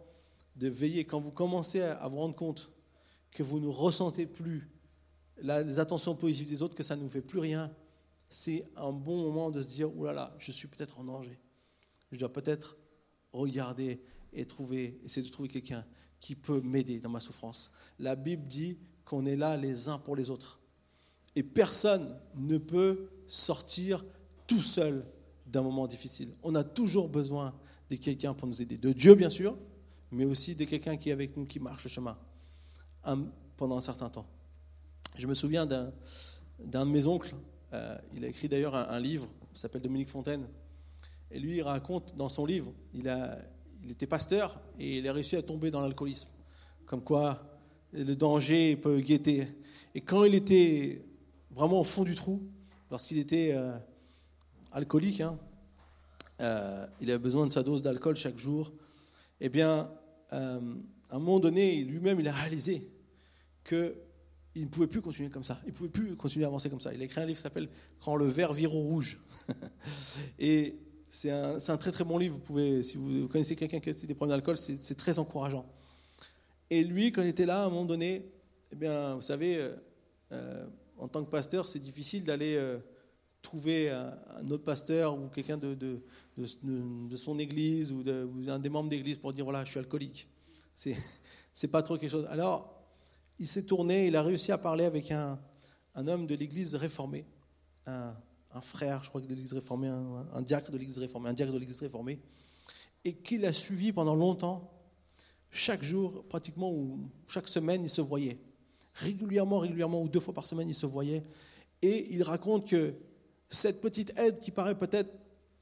[0.57, 2.70] de veiller, quand vous commencez à vous rendre compte
[3.31, 4.68] que vous ne ressentez plus
[5.38, 7.72] les attentions positives des autres, que ça ne vous fait plus rien,
[8.33, 11.38] c'est un bon moment de se dire, oh là là, je suis peut-être en danger.
[12.11, 12.77] Je dois peut-être
[13.33, 15.85] regarder et trouver, essayer de trouver quelqu'un
[16.18, 17.71] qui peut m'aider dans ma souffrance.
[17.99, 20.61] La Bible dit qu'on est là les uns pour les autres.
[21.37, 24.05] Et personne ne peut sortir
[24.47, 25.05] tout seul
[25.47, 26.35] d'un moment difficile.
[26.42, 27.55] On a toujours besoin
[27.90, 28.79] de quelqu'un pour nous aider.
[28.79, 29.59] De Dieu, bien sûr,
[30.11, 32.18] mais aussi de quelqu'un qui est avec nous, qui marche le chemin
[33.57, 34.27] pendant un certain temps.
[35.16, 35.92] Je me souviens d'un,
[36.61, 37.35] de mes oncles.
[37.73, 40.47] Euh, il a écrit d'ailleurs un, livre, il s'appelle Dominique Fontaine.
[41.31, 43.39] Et lui, il raconte dans son livre, il a,
[43.83, 46.29] il était pasteur et il a réussi à tomber dans l'alcoolisme.
[46.85, 47.59] Comme quoi,
[47.93, 49.49] le danger peut guetter.
[49.95, 51.03] Et quand il était
[51.51, 52.43] vraiment au fond du trou,
[52.91, 53.77] lorsqu'il était euh,
[54.73, 55.39] alcoolique, hein,
[56.41, 58.73] euh, il avait besoin de sa dose d'alcool chaque jour,
[59.41, 59.91] eh bien,
[60.31, 60.57] à
[61.17, 62.89] un moment donné, lui-même, il a réalisé
[64.53, 65.61] qu'il ne pouvait plus continuer comme ça.
[65.65, 66.93] Il ne pouvait plus continuer à avancer comme ça.
[66.93, 67.69] Il a écrit un livre qui s'appelle
[68.01, 69.19] Quand le verre vire au rouge.
[70.38, 70.77] et
[71.09, 72.37] c'est un, très très bon livre.
[72.37, 75.67] Vous pouvez, si vous connaissez quelqu'un qui a des problèmes d'alcool, c'est très encourageant.
[76.71, 78.31] Et lui, quand il était là, à un moment donné,
[78.73, 79.75] eh bien, vous savez, euh,
[80.33, 82.79] euh, en tant que pasteur, c'est difficile d'aller euh,
[83.43, 84.17] trouver un,
[84.51, 88.03] autre pasteur ou quelqu'un de, de, son église ou,
[88.49, 90.29] un des membres d'église pour dire voilà, je suis alcoolique.
[90.75, 90.97] C'est
[91.71, 92.27] pas trop quelque chose.
[92.31, 92.82] Alors,
[93.38, 95.40] il s'est tourné, il a réussi à parler avec un,
[95.95, 97.27] un homme de l'église réformée,
[97.87, 98.14] un,
[98.55, 101.59] un frère, je crois, de l'Église réformée, un, diacre de l'Église réformée, un diacre de
[101.59, 102.21] l'Église réformée,
[103.05, 104.71] et qu'il a suivi pendant longtemps.
[105.51, 108.38] Chaque jour, pratiquement, ou chaque semaine, il se voyait.
[108.95, 111.23] Régulièrement, régulièrement, ou deux fois par semaine, il se voyait.
[111.81, 112.95] Et il raconte que
[113.49, 115.12] cette petite aide qui paraît peut-être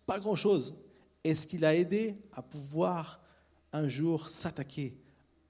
[0.06, 0.76] pas grand-chose,
[1.22, 3.20] est ce qu'il a aidé à pouvoir
[3.72, 4.96] un jour s'attaquer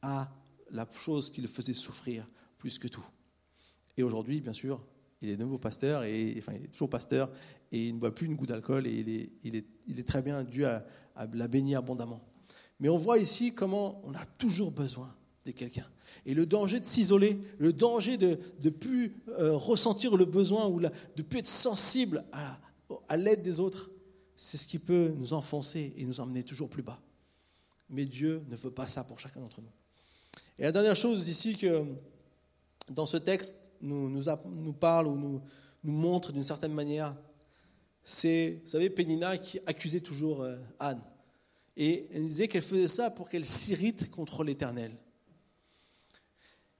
[0.02, 0.30] à
[0.70, 2.28] la chose qui le faisait souffrir
[2.58, 3.04] plus que tout.
[3.96, 4.80] Et aujourd'hui, bien sûr,
[5.22, 7.30] Il est nouveau pasteur, et, enfin, il est toujours pasteur,
[7.72, 10.08] et il ne boit plus une goutte d'alcool, et il est, il, est, il est,
[10.08, 12.22] très bien, Dieu a, a la béni abondamment.
[12.78, 15.86] Mais on voit ici comment on a toujours besoin de quelqu'un.
[16.24, 20.78] Et le danger de s'isoler, le danger de ne plus euh, ressentir le besoin ou
[20.78, 23.90] la, de plus être sensible à l'aide des autres,
[24.36, 27.00] c'est ce qui peut nous enfoncer et nous emmener toujours plus bas.
[27.90, 29.68] Mais Dieu ne veut pas ça pour chacun d'entre nous.
[30.60, 31.86] Et la dernière chose ici que
[32.90, 35.40] dans ce texte nous, nous, nous parle ou nous,
[35.82, 37.16] nous montre d'une certaine manière,
[38.04, 41.00] c'est, vous savez, Pénina qui accusait toujours euh, Anne.
[41.78, 44.92] Et elle disait qu'elle faisait ça pour qu'elle s'irrite contre l'Éternel.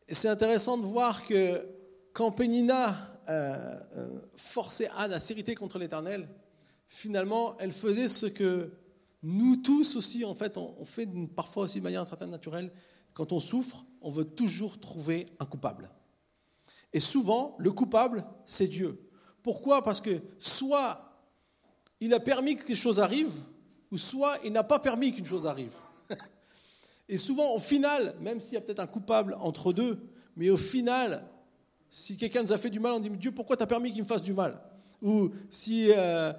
[0.08, 1.66] Et c'est intéressant de voir que
[2.12, 6.28] quand Pénina euh, euh, forçait Anne à s'irriter contre l'Éternel,
[6.86, 8.72] finalement, elle faisait ce que
[9.22, 12.70] nous tous aussi, en fait, on, fait parfois aussi de manière certaine naturelle.
[13.14, 15.90] Quand on souffre, on veut toujours trouver un coupable.
[16.92, 19.00] Et souvent, le coupable, c'est Dieu.
[19.42, 19.82] Pourquoi?
[19.82, 21.10] Parce que soit
[22.00, 23.42] il a permis que quelque chose arrive,
[23.90, 25.74] ou soit il n'a pas permis qu'une chose arrive.
[27.08, 29.98] Et souvent, au final, même s'il y a peut-être un coupable entre deux,
[30.36, 31.24] mais au final,
[31.90, 34.00] si quelqu'un nous a fait du mal, on dit Dieu, pourquoi tu as permis qu'il
[34.00, 34.60] me fasse du mal?
[35.02, 36.32] Ou si euh,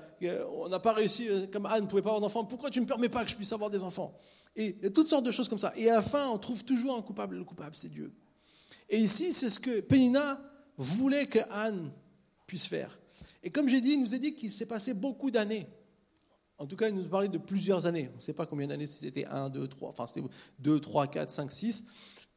[0.54, 2.84] on n'a pas réussi, euh, comme Anne ne pouvait pas avoir d'enfants, pourquoi tu ne
[2.84, 4.17] me permets pas que je puisse avoir des enfants?
[4.56, 5.74] Et toutes sortes de choses comme ça.
[5.78, 7.38] Et à la fin, on trouve toujours un coupable.
[7.38, 8.13] Le coupable, c'est Dieu.
[8.89, 10.41] Et ici, c'est ce que Pénina
[10.78, 11.91] voulait que Anne
[12.45, 13.00] puisse faire.
[13.43, 15.67] Et comme j'ai dit, il nous a dit qu'il s'est passé beaucoup d'années.
[16.58, 18.10] En tout cas, il nous parlait de plusieurs années.
[18.13, 20.21] On ne sait pas combien d'années, si c'était 1, 2, 3, enfin c'était
[20.60, 21.86] 2, 3, 4, 5, 6,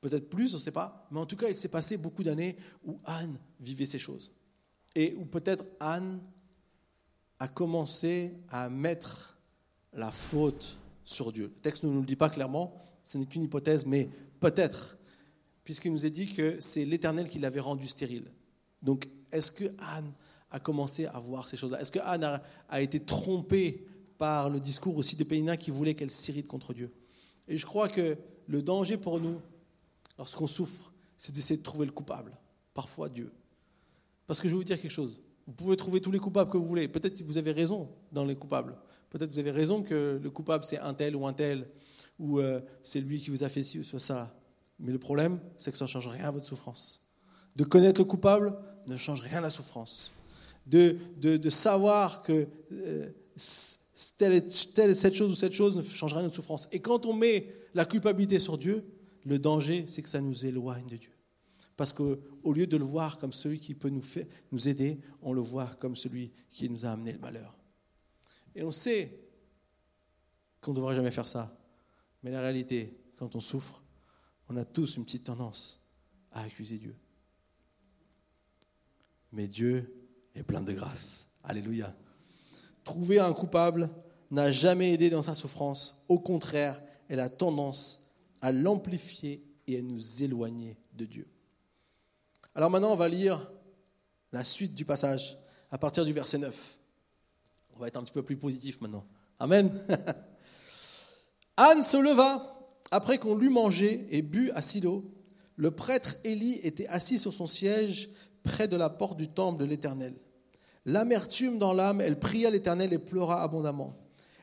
[0.01, 1.07] peut-être plus, on ne sait pas.
[1.11, 4.33] Mais en tout cas, il s'est passé beaucoup d'années où Anne vivait ces choses.
[4.95, 6.21] Et où peut-être Anne
[7.39, 9.39] a commencé à mettre
[9.93, 11.45] la faute sur Dieu.
[11.45, 14.09] Le texte ne nous le dit pas clairement, ce n'est qu'une hypothèse, mais
[14.41, 14.97] peut-être
[15.65, 18.31] puisqu'il nous est dit que c'est l'Éternel qui l'avait rendu stérile.
[18.83, 20.13] Donc, est-ce que Anne
[20.51, 21.81] a commencé à voir ces choses-là?
[21.81, 23.87] Est-ce que Anne a, été trompée
[24.19, 26.93] par le discours aussi de Pénina qui voulait qu'elle s'irrite contre Dieu?
[27.49, 29.41] Et je crois que le danger pour nous,
[30.19, 32.39] lorsqu'on souffre, c'est d'essayer de trouver le coupable,
[32.75, 33.33] parfois Dieu.
[34.27, 35.21] Parce que je vais vous dire quelque chose.
[35.47, 36.89] Vous pouvez trouver tous les coupables que vous voulez.
[36.89, 38.77] Peut-être que vous avez raison dans les coupables.
[39.11, 41.69] Peut-être que vous avez raison que le coupable c'est un tel ou un tel,
[42.19, 44.35] ou euh, c'est lui qui vous a fait ci ou ça.
[44.81, 47.07] Mais le problème, c'est que ça ne change rien à votre souffrance.
[47.55, 48.57] De connaître le coupable
[48.89, 50.11] ne change rien à la souffrance.
[50.67, 53.11] De, de, savoir que euh,
[54.17, 56.69] telle, telle, cette chose ou cette chose ne change rien à notre souffrance.
[56.73, 58.85] Et quand on met la culpabilité sur Dieu,
[59.25, 61.11] le danger, c'est que ça nous éloigne de Dieu.
[61.77, 65.33] Parce qu'au lieu de le voir comme celui qui peut nous, faire, nous aider, on
[65.33, 67.57] le voit comme celui qui nous a amené le malheur.
[68.55, 69.19] Et on sait
[70.61, 71.57] qu'on ne devrait jamais faire ça.
[72.23, 73.83] Mais la réalité, quand on souffre,
[74.49, 75.81] on a tous une petite tendance
[76.31, 76.95] à accuser Dieu.
[79.33, 79.93] Mais Dieu
[80.35, 81.29] est plein de grâce.
[81.43, 81.95] Alléluia.
[82.85, 83.91] Trouver un coupable
[84.31, 86.05] n'a jamais aidé dans sa souffrance.
[86.09, 88.05] Au contraire, elle a tendance
[88.41, 91.27] à l'amplifier et à nous éloigner de Dieu.
[92.55, 93.51] Alors maintenant, on va lire
[94.33, 95.39] la suite du passage
[95.71, 96.79] à partir du verset 9.
[97.75, 99.05] On va être un petit peu plus positif maintenant.
[99.41, 99.73] Amen.
[101.57, 102.55] Anne se leva
[102.93, 105.05] après qu'on l'eut mangé et bu à Silo,
[105.57, 108.09] le prêtre Élie était assis sur son siège
[108.45, 110.15] près de la porte du temple de l'Éternel.
[110.85, 113.97] L'amertume dans l'âme, elle pria l'Éternel et pleura abondamment.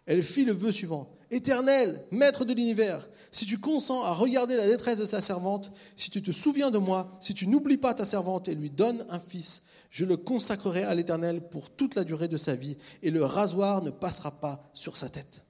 [0.06, 1.14] Elle fit le vœu suivant.
[1.32, 6.10] Éternel, maître de l'univers, si tu consens à regarder la détresse de sa servante, si
[6.10, 9.20] tu te souviens de moi, si tu n'oublies pas ta servante et lui donnes un
[9.20, 13.24] fils, je le consacrerai à l'Éternel pour toute la durée de sa vie, et le
[13.24, 15.42] rasoir ne passera pas sur sa tête.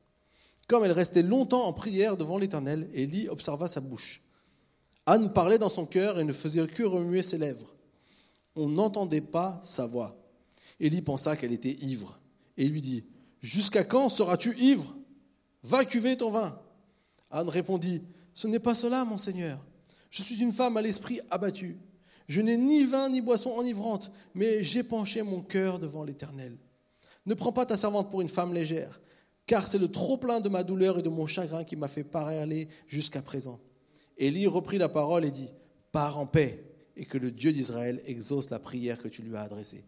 [0.68, 4.22] Comme elle restait longtemps en prière devant l'Éternel, Élie observa sa bouche.
[5.08, 7.74] Anne parlait dans son cœur et ne faisait que remuer ses lèvres.
[8.56, 10.16] On n'entendait pas sa voix.
[10.80, 12.20] Élie pensa qu'elle était ivre
[12.58, 13.04] et lui dit
[13.42, 14.96] Jusqu'à quand seras-tu ivre?
[15.64, 16.60] Va cuver ton vin.
[17.30, 18.02] Anne répondit
[18.34, 19.60] Ce n'est pas cela, mon Seigneur.
[20.10, 21.78] Je suis une femme à l'esprit abattu.
[22.28, 26.58] Je n'ai ni vin ni boisson enivrante, mais j'ai penché mon cœur devant l'Éternel.
[27.26, 29.00] Ne prends pas ta servante pour une femme légère
[29.52, 32.70] car c'est le trop-plein de ma douleur et de mon chagrin qui m'a fait parler
[32.88, 33.60] jusqu'à présent.
[34.18, 35.50] Élie reprit la parole et dit,
[35.92, 36.64] Pars en paix,
[36.96, 39.84] et que le Dieu d'Israël exauce la prière que tu lui as adressée.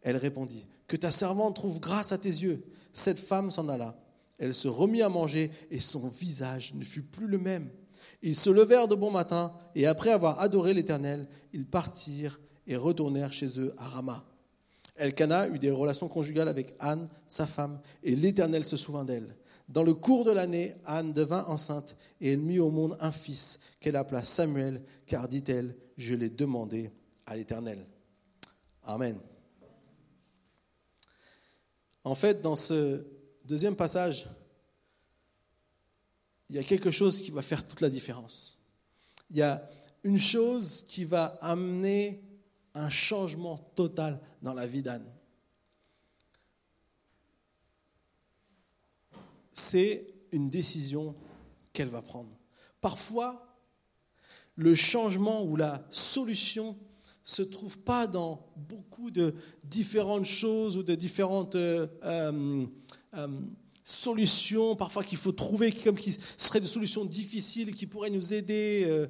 [0.00, 2.64] Elle répondit, Que ta servante trouve grâce à tes yeux.
[2.94, 3.94] Cette femme s'en alla.
[4.38, 7.70] Elle se remit à manger, et son visage ne fut plus le même.
[8.22, 13.32] Ils se levèrent de bon matin, et après avoir adoré l'Éternel, ils partirent et retournèrent
[13.32, 14.24] chez eux à Rama.
[14.96, 19.36] Elkanah eut des relations conjugales avec Anne, sa femme, et l'Éternel se souvint d'elle.
[19.68, 23.60] Dans le cours de l'année, Anne devint enceinte et elle mit au monde un fils
[23.80, 26.90] qu'elle appela Samuel, car dit-elle, je l'ai demandé
[27.26, 27.86] à l'Éternel.
[28.82, 29.18] Amen.
[32.04, 33.04] En fait, dans ce
[33.48, 34.26] deuxième passage,
[36.50, 38.58] il y a quelque chose qui va faire toute la différence.
[39.30, 39.66] Il y a
[40.04, 42.22] une chose qui va amener
[42.74, 45.10] un changement total dans la vie d'Anne.
[49.54, 51.16] C'est une décision
[51.72, 52.38] qu'elle va prendre.
[52.82, 53.56] Parfois,
[54.56, 56.76] le changement ou la solution
[57.22, 59.34] se trouve pas dans beaucoup de
[59.64, 62.66] différentes choses ou de différentes euh,
[63.14, 63.40] euh, euh,
[63.84, 69.06] solutions, parfois qu'il faut trouver, comme qui seraient des solutions difficiles, qui pourraient nous aider,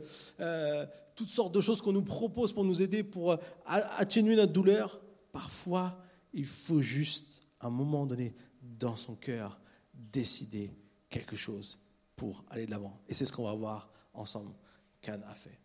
[1.16, 5.00] toutes sortes de choses qu'on nous propose pour nous aider, pour atténuer notre douleur.
[5.32, 6.00] Parfois,
[6.32, 9.58] il faut juste, à un moment donné, dans son cœur,
[9.92, 10.70] décider
[11.10, 11.80] quelque chose
[12.14, 13.00] pour aller de l'avant.
[13.08, 14.52] Et c'est ce qu'on va voir ensemble
[15.00, 15.58] qu'Anne a fait.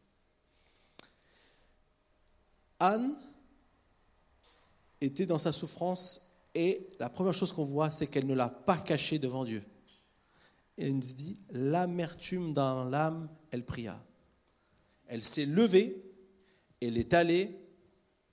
[2.79, 3.15] Anne
[4.99, 6.21] était dans sa souffrance
[6.55, 9.63] et la première chose qu'on voit, c'est qu'elle ne l'a pas caché devant Dieu.
[10.77, 14.03] Et elle nous dit, l'amertume dans l'âme, elle pria.
[15.07, 16.03] Elle s'est levée,
[16.81, 17.59] elle est allée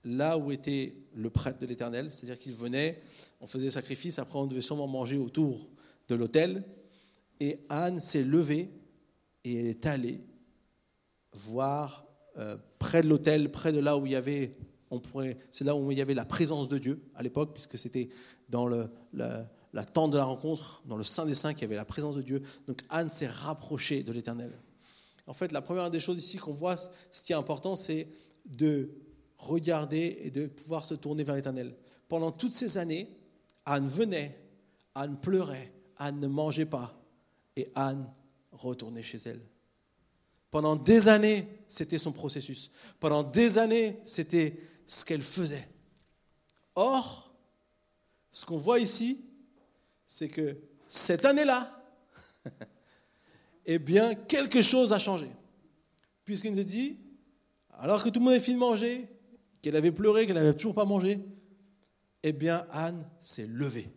[0.03, 3.01] là où était le prêtre de l'Éternel, c'est-à-dire qu'il venait,
[3.39, 5.59] on faisait sacrifice, après on devait sûrement manger autour
[6.07, 6.63] de l'autel,
[7.39, 8.69] et Anne s'est levée
[9.43, 10.21] et elle est allée
[11.33, 12.05] voir
[12.37, 14.55] euh, près de l'autel, près de là où il y avait,
[14.91, 17.77] on pourrait, c'est là où il y avait la présence de Dieu à l'époque, puisque
[17.77, 18.09] c'était
[18.49, 18.89] dans la,
[19.73, 22.15] la tente de la rencontre, dans le Saint des Saints, qu'il y avait la présence
[22.15, 22.43] de Dieu.
[22.67, 24.51] Donc Anne s'est rapprochée de l'Éternel.
[25.27, 28.07] En fait, la première des choses ici qu'on voit, ce qui est important, c'est
[28.45, 28.89] de
[29.37, 31.75] regarder et de pouvoir se tourner vers l'Éternel.
[32.09, 33.07] Pendant toutes ces années,
[33.65, 34.37] Anne venait,
[34.93, 37.01] Anne pleurait, Anne ne mangeait pas,
[37.55, 38.11] et Anne
[38.51, 39.41] retournait chez elle.
[40.49, 42.71] Pendant des années, c'était son processus.
[42.99, 45.67] Pendant des années, c'était ce qu'elle faisait.
[46.75, 47.35] Or,
[48.31, 49.25] ce qu'on voit ici,
[50.05, 51.83] c'est que cette année-là,
[53.65, 55.29] eh bien, quelque chose a changé.
[56.23, 56.99] Puisqu'il nous a dit,
[57.71, 59.09] alors que tout le monde avait fini de manger,
[59.61, 61.19] qu'elle avait pleuré, qu'elle n'avait toujours pas mangé,
[62.23, 63.91] eh bien, Anne s'est levée,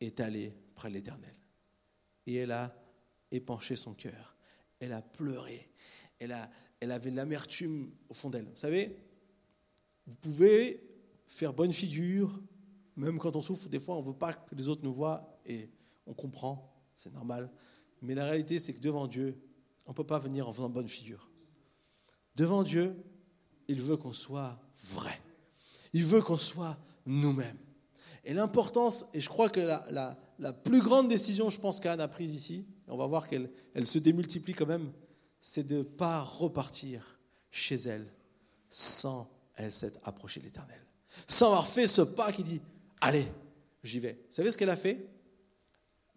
[0.00, 1.34] est allée près de l'Éternel.
[2.26, 2.74] Et elle a
[3.30, 4.34] épanché son cœur
[4.84, 5.70] elle a pleuré,
[6.18, 6.48] elle, a,
[6.80, 8.44] elle avait l'amertume au fond d'elle.
[8.44, 8.96] Vous savez,
[10.06, 10.82] vous pouvez
[11.26, 12.40] faire bonne figure,
[12.96, 15.38] même quand on souffre, des fois on ne veut pas que les autres nous voient
[15.46, 15.70] et
[16.06, 17.50] on comprend, c'est normal.
[18.02, 19.40] Mais la réalité, c'est que devant Dieu,
[19.86, 21.30] on ne peut pas venir en faisant bonne figure.
[22.36, 22.96] Devant Dieu,
[23.68, 24.60] il veut qu'on soit
[24.92, 25.20] vrai.
[25.92, 27.58] Il veut qu'on soit nous-mêmes.
[28.24, 32.00] Et l'importance, et je crois que la, la, la plus grande décision, je pense, qu'Anne
[32.00, 34.92] a prise ici, on va voir qu'elle elle se démultiplie quand même,
[35.46, 38.10] c'est de ne pas repartir chez elle
[38.70, 40.80] sans elle s'être approchée de l'Éternel.
[41.28, 42.62] Sans avoir fait ce pas qui dit
[42.98, 43.26] Allez,
[43.82, 44.14] j'y vais.
[44.14, 45.06] Vous savez ce qu'elle a fait?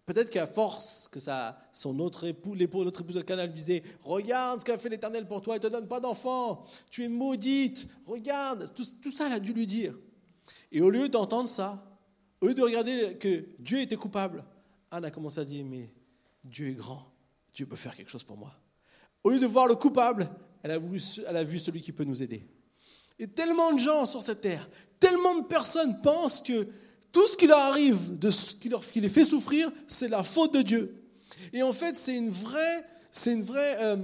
[0.06, 4.60] Peut-être qu'à force que ça, son autre époux, l'époux, l'autre épouse de canal disait Regarde
[4.60, 7.86] ce qu'a fait l'Éternel pour toi, il ne te donne pas d'enfant, tu es maudite,
[8.06, 8.72] regarde.
[8.74, 9.94] Tout, tout ça, elle a dû lui dire.
[10.72, 11.86] Et au lieu d'entendre ça,
[12.40, 14.42] au lieu de regarder que Dieu était coupable,
[14.90, 15.94] Anne a commencé à dire Mais
[16.42, 17.12] Dieu est grand,
[17.52, 18.58] Dieu peut faire quelque chose pour moi.
[19.24, 20.28] Au lieu de voir le coupable,
[20.62, 20.78] elle a,
[21.44, 22.44] vu celui qui peut nous aider.
[23.18, 24.68] Et tellement de gens sur cette terre,
[25.00, 26.68] tellement de personnes pensent que
[27.12, 28.18] tout ce qui leur arrive,
[28.92, 31.02] qui les fait souffrir, c'est la faute de Dieu.
[31.52, 33.96] Et en fait, c'est une vraie, c'est une vraie, euh,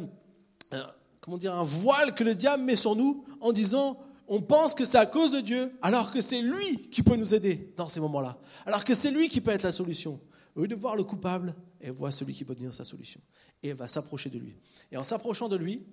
[0.72, 0.82] euh,
[1.20, 4.84] comment dire, un voile que le diable met sur nous en disant, on pense que
[4.84, 8.00] c'est à cause de Dieu, alors que c'est lui qui peut nous aider dans ces
[8.00, 10.18] moments-là, alors que c'est lui qui peut être la solution.
[10.54, 13.20] Au lieu de voir le coupable, elle voit celui qui peut devenir sa solution.
[13.62, 14.56] Et elle va s'approcher de lui.
[14.92, 15.84] Et en s'approchant de lui,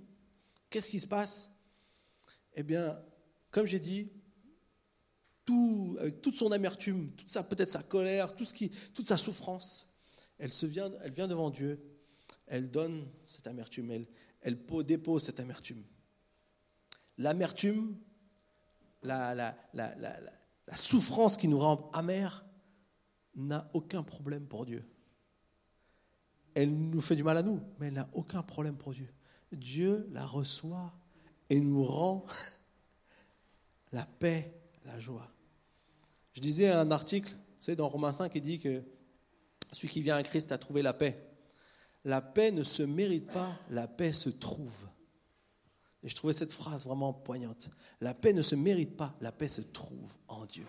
[0.70, 1.52] qu'est-ce qui se passe?
[2.54, 3.00] Eh bien,
[3.50, 4.12] comme j'ai dit,
[5.46, 9.90] tout, avec toute son amertume, toute peut-être sa colère, tout ce qui, toute sa souffrance,
[10.38, 11.80] elle, se vient, elle vient devant Dieu,
[12.48, 14.06] elle donne cette amertume,
[14.42, 15.84] elle, dépose cette amertume.
[17.18, 17.98] L'amertume,
[19.04, 22.46] la, la, la, la, souffrance qui nous rend amers,
[23.36, 24.82] n'a aucun problème pour Dieu.
[26.54, 29.08] Elle nous fait du mal à nous, mais elle n'a aucun problème pour Dieu.
[29.52, 30.94] Dieu la reçoit
[31.50, 32.26] et nous rend
[33.92, 34.54] la paix,
[34.86, 35.30] la joie.
[36.34, 38.84] Je disais un article, c'est dans Romains 5, qui dit que
[39.72, 41.28] celui qui vient à Christ a trouvé la paix.
[42.04, 44.88] La paix ne se mérite pas, la paix se trouve.
[46.04, 47.70] Et je trouvais cette phrase vraiment poignante.
[48.00, 50.66] La paix ne se mérite pas, la paix se trouve en Dieu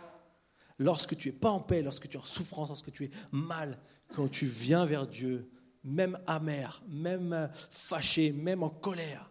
[0.82, 3.78] lorsque tu es pas en paix, lorsque tu es en souffrance, lorsque tu es mal,
[4.12, 5.48] quand tu viens vers Dieu,
[5.84, 9.30] même amer, même fâché, même en colère,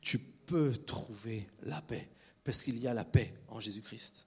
[0.00, 2.08] tu peux trouver la paix.
[2.44, 4.26] parce qu'il y a la paix en Jésus-Christ.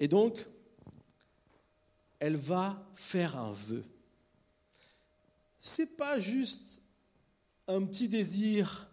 [0.00, 0.46] Et donc,
[2.18, 3.84] elle va faire un vœu.
[5.58, 6.82] C'est pas juste
[7.66, 8.88] un petit désir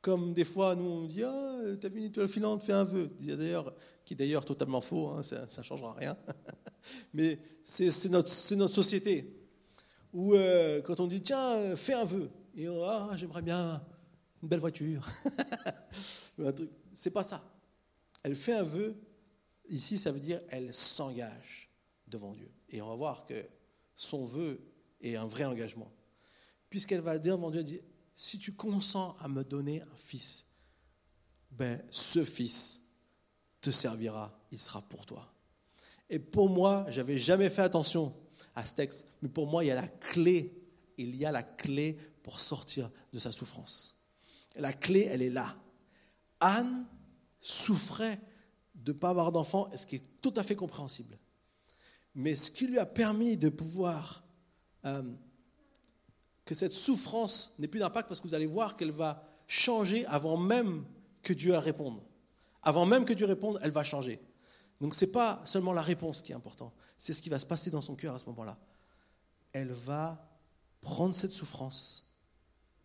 [0.00, 3.74] comme des fois nous on dit ah t'as fini tu filante fais un vœu d'ailleurs
[4.04, 6.16] qui est d'ailleurs totalement faux hein, ça ne changera rien.
[7.14, 9.40] Mais c'est notre, société
[10.12, 13.82] où euh, quand on dit tiens fais un vœu et on, ah j'aimerais bien
[14.42, 15.08] une belle voiture.
[16.94, 17.42] C'est pas ça.
[18.22, 18.94] Elle fait un vœu.
[19.68, 21.70] Ici ça veut dire elle s'engage
[22.06, 22.50] devant Dieu.
[22.68, 23.44] Et on va voir que
[23.94, 24.60] son vœu
[25.00, 25.90] est un vrai engagement.
[26.68, 27.82] Puisqu'elle va dire devant Dieu
[28.14, 30.46] si tu consens à me donner un fils,
[31.50, 32.83] ben, ce fils
[33.64, 35.32] te servira, il sera pour toi.
[36.10, 38.14] Et pour moi, j'avais jamais fait attention
[38.54, 40.54] à ce texte, mais pour moi, il y a la clé,
[40.98, 43.98] il y a la clé pour sortir de sa souffrance.
[44.56, 45.56] la clé, elle est là.
[46.40, 46.86] Anne
[47.40, 48.20] souffrait
[48.74, 51.18] de ne pas avoir d'enfant, ce qui est tout à fait compréhensible.
[52.14, 54.24] Mais ce qui lui a permis de pouvoir
[54.84, 55.02] euh,
[56.44, 60.36] que cette souffrance n'ait plus d'impact parce que vous allez voir qu'elle va changer avant
[60.36, 60.84] même
[61.22, 62.00] que Dieu réponde.
[62.64, 64.20] Avant même que Dieu réponde, elle va changer.
[64.80, 67.46] Donc ce n'est pas seulement la réponse qui est important, c'est ce qui va se
[67.46, 68.58] passer dans son cœur à ce moment-là.
[69.52, 70.28] Elle va
[70.80, 72.12] prendre cette souffrance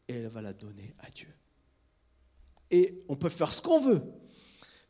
[0.08, 1.34] et elle va la donner à Dieu.
[2.72, 4.02] Et on peut faire ce qu'on veut.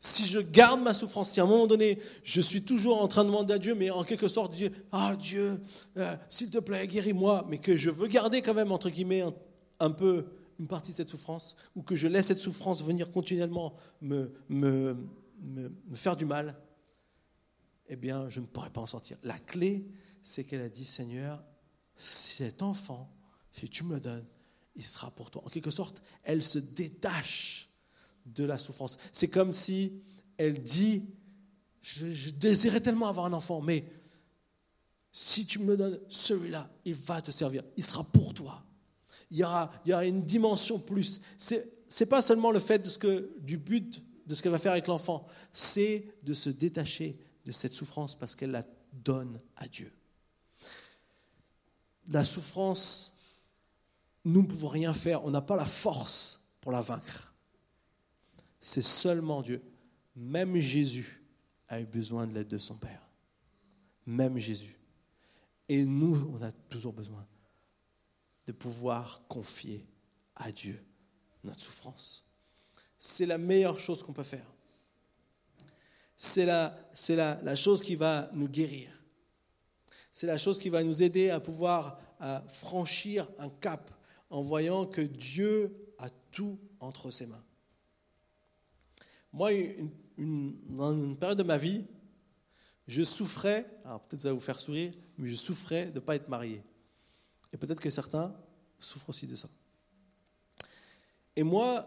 [0.02, 3.22] Si je garde ma souffrance, si à un moment donné, je suis toujours en train
[3.22, 5.60] de demander à Dieu, mais en quelque sorte, Dieu, ah Dieu,
[5.98, 9.24] euh, s'il te plaît, guéris-moi, mais que je veux garder quand même, entre guillemets,
[9.78, 10.24] un, peu
[10.60, 14.94] une partie de cette souffrance, ou que je laisse cette souffrance venir continuellement me, me,
[15.40, 16.54] me, faire du mal,
[17.88, 19.16] eh bien, je ne pourrai pas en sortir.
[19.22, 19.88] La clé,
[20.22, 21.42] c'est qu'elle a dit, Seigneur,
[21.96, 23.10] cet enfant,
[23.50, 24.26] si tu me le donnes,
[24.76, 25.42] il sera pour toi.
[25.46, 27.70] En quelque sorte, elle se détache
[28.26, 28.98] de la souffrance.
[29.14, 30.02] C'est comme si
[30.36, 31.08] elle dit,
[31.80, 33.90] je, désirais tellement avoir un enfant, mais
[35.10, 38.62] si tu me donnes celui-là, il va te servir, il sera pour toi.
[39.30, 39.70] Il y aura,
[40.04, 41.20] une dimension plus.
[41.38, 42.88] C'est n'est pas seulement le fait
[43.40, 47.74] du but de ce qu'elle va faire avec l'enfant, c'est de se détacher de cette
[47.74, 49.92] souffrance parce qu'elle la donne à Dieu.
[52.08, 53.18] La souffrance,
[54.24, 57.30] nous ne pouvons rien faire, on n'a pas la force pour la vaincre
[58.60, 59.62] c'est seulement Dieu.
[60.14, 61.22] Même Jésus
[61.68, 63.08] a eu besoin de l'aide de son Père.
[64.06, 64.76] Même Jésus.
[65.68, 67.26] Et nous, on a toujours besoin
[68.46, 69.86] de pouvoir confier
[70.36, 70.82] à Dieu
[71.44, 72.24] notre souffrance.
[72.98, 74.46] C'est la meilleure chose qu'on peut faire.
[76.16, 76.76] C'est la,
[77.08, 78.90] la, la, chose qui va nous guérir.
[80.12, 81.98] C'est la chose qui va nous aider à pouvoir
[82.48, 83.90] franchir un cap
[84.28, 87.44] en voyant que Dieu a tout entre ses mains.
[89.32, 89.50] Moi,
[90.18, 91.84] dans une période de ma vie,
[92.86, 96.16] je souffrais, alors peut-être ça va vous faire sourire, mais je souffrais de ne pas
[96.16, 96.62] être marié.
[97.52, 98.34] Et peut-être que certains
[98.78, 99.48] souffrent aussi de ça.
[101.36, 101.86] Et moi,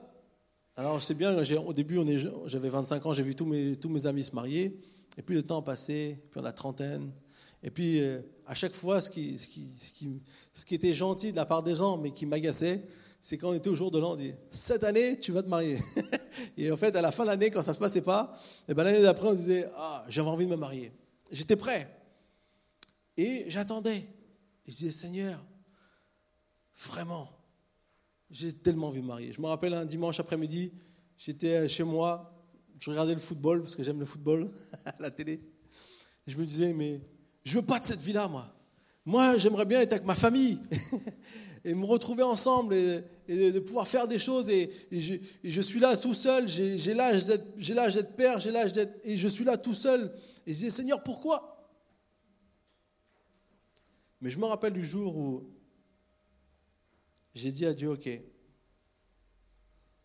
[0.76, 2.00] alors je sais bien, au début,
[2.48, 4.80] j'avais 25 ans, j'ai vu tous mes, amis se marier,
[5.18, 7.12] et puis le temps passé, puis on a trentaine,
[7.62, 9.38] et puis euh, à chaque fois, ce qui,
[10.72, 12.84] était gentil de la part des gens, mais qui m'agaçait,
[13.22, 15.48] c'est quand on était au jour de l'an, on dit Cette année, tu vas te
[15.48, 15.80] marier.
[16.58, 18.36] et en fait, à la fin de l'année, quand ça ne se passait pas,
[18.68, 20.92] eh ben, l'année d'après, on disait Ah, j'avais envie de me marier.
[21.32, 21.90] J'étais prêt.
[23.16, 24.08] Et j'attendais.
[24.66, 25.40] Et je disais Seigneur,
[26.76, 27.30] vraiment,
[28.30, 29.32] j'ai tellement envie de me marier.
[29.32, 30.72] Je me rappelle un dimanche après-midi,
[31.18, 32.34] j'étais chez moi,
[32.80, 34.52] je regardais le football, parce que j'aime le football
[34.86, 35.42] à la télé.
[36.26, 37.02] Et je me disais Mais
[37.44, 38.54] je veux pas de cette vie-là, moi.
[39.06, 40.60] Moi, j'aimerais bien être avec ma famille.
[41.66, 44.50] et me retrouver ensemble et, de pouvoir faire des choses.
[44.50, 49.00] Et, je, suis là tout seul, j'ai l'âge d'être père, j'ai l'âge d'être...
[49.04, 50.14] Et je suis là tout seul.
[50.46, 51.50] Et je dis, Seigneur, pourquoi?
[54.20, 55.53] Mais je me rappelle du jour où
[57.34, 58.10] j'ai dit à Dieu, OK,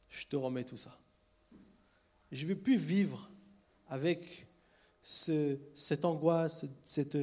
[0.09, 0.99] je te remets tout ça.
[2.33, 3.31] Je ne veux plus vivre
[3.89, 4.47] avec
[5.03, 7.17] cette angoisse, cette,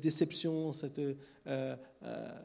[0.00, 1.14] déception, cette, euh,
[1.46, 1.76] euh,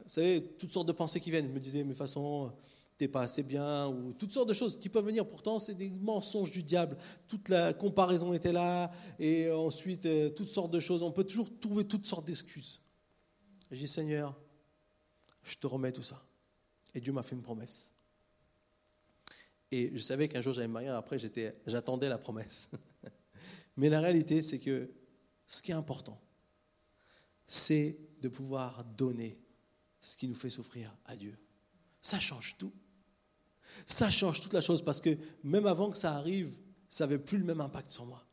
[0.06, 1.48] vous savez, toutes sortes de pensées qui viennent.
[1.48, 2.52] Je me disais, mais de toute façon,
[2.98, 5.28] t'es pas assez bien, ou toutes sortes de choses qui peuvent venir.
[5.28, 6.98] Pourtant, c'est des mensonges du diable.
[7.28, 11.04] Toute la comparaison était là, et ensuite, euh, toutes sortes de choses.
[11.04, 12.80] On peut toujours trouver toutes sortes d'excuses.
[13.70, 14.40] J'ai dit, Seigneur,
[15.44, 16.24] je te remets tout ça.
[16.94, 17.94] Et Dieu m'a fait une promesse.
[19.72, 21.18] Et je savais qu'un jour j'allais me marier, après
[21.66, 22.70] j'attendais la promesse.
[23.78, 24.90] Mais la réalité, c'est que
[25.48, 26.20] ce qui est important,
[27.48, 29.40] c'est de pouvoir donner
[30.02, 31.38] ce qui nous fait souffrir à Dieu.
[32.02, 32.74] Ça change tout.
[33.86, 36.58] Ça change toute la chose parce que même avant que ça arrive,
[36.90, 38.26] ça n'avait plus le même impact sur moi.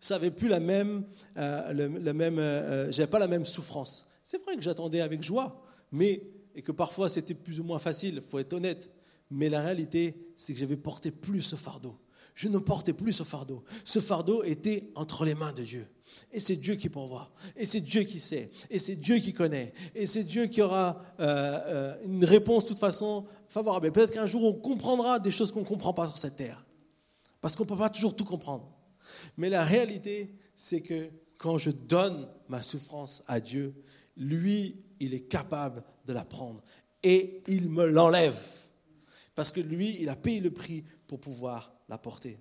[0.00, 4.06] Ça n'avait plus la même, euh, le, même, euh, j'avais pas la même souffrance.
[4.22, 6.22] C'est vrai que j'attendais avec joie, mais
[6.56, 8.90] et que parfois c'était plus ou moins facile, faut être honnête.
[9.30, 11.96] Mais la réalité, c'est que j'avais porté plus ce fardeau.
[12.34, 13.64] Je ne portais plus ce fardeau.
[13.84, 15.88] Ce fardeau était entre les mains de Dieu.
[16.32, 17.30] Et c'est Dieu qui pourvoit.
[17.56, 18.50] Et c'est Dieu qui sait.
[18.68, 19.72] Et c'est Dieu qui connaît.
[19.94, 21.24] Et c'est Dieu qui aura euh,
[21.66, 23.90] euh, une réponse de toute façon favorable.
[23.90, 26.66] Peut-être qu'un jour on comprendra des choses qu'on ne comprend pas sur cette terre.
[27.40, 28.70] Parce qu'on ne peut pas toujours tout comprendre.
[29.38, 33.74] Mais la réalité, c'est que quand je donne ma souffrance à Dieu,
[34.16, 36.62] lui, il est capable de la prendre.
[37.02, 38.40] Et il me l'enlève.
[39.34, 42.38] Parce que lui, il a payé le prix pour pouvoir la porter.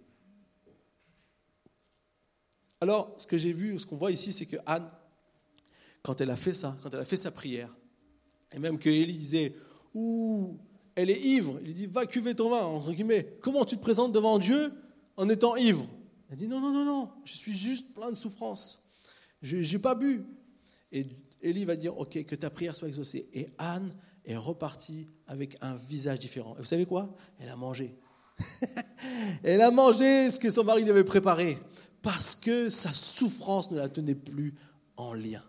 [2.79, 4.89] Alors, ce que j'ai vu, ce qu'on voit ici, c'est que Anne,
[6.03, 7.75] quand elle a fait ça, quand elle a fait sa prière,
[8.51, 9.55] et même que Élie disait,
[9.93, 10.57] ouh,
[10.93, 14.11] elle est ivre, il dit, va cuver ton vin, entre guillemets, comment tu te présentes
[14.11, 14.71] devant Dieu
[15.17, 15.85] en étant ivre?
[16.29, 18.83] Elle dit, non, non, non, non, je suis juste plein de souffrance,
[19.41, 20.23] je n'ai pas bu.
[20.91, 21.05] Et
[21.41, 23.29] Élie va dire, ok, que ta prière soit exaucée.
[23.33, 26.55] Et Anne est repartie avec un visage différent.
[26.55, 27.15] Et vous savez quoi?
[27.39, 27.95] Elle a mangé.
[29.43, 31.57] Elle a mangé ce que son mari lui avait préparé
[32.01, 34.53] parce que sa souffrance ne la tenait plus
[34.97, 35.43] en lien.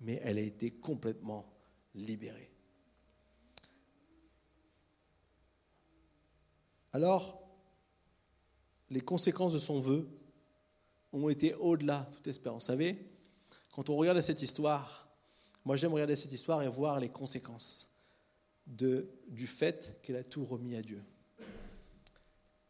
[0.00, 1.46] Mais elle a été complètement
[1.94, 2.50] libérée.
[6.92, 7.42] Alors,
[8.90, 10.08] les conséquences de son vœu
[11.12, 12.64] ont été au-delà de toute espérance.
[12.64, 13.10] Vous savez,
[13.72, 15.05] quand on regarde cette histoire,
[15.66, 17.90] moi j'aime regarder cette histoire et voir les conséquences
[18.66, 21.02] du fait qu'elle a tout remis à Dieu.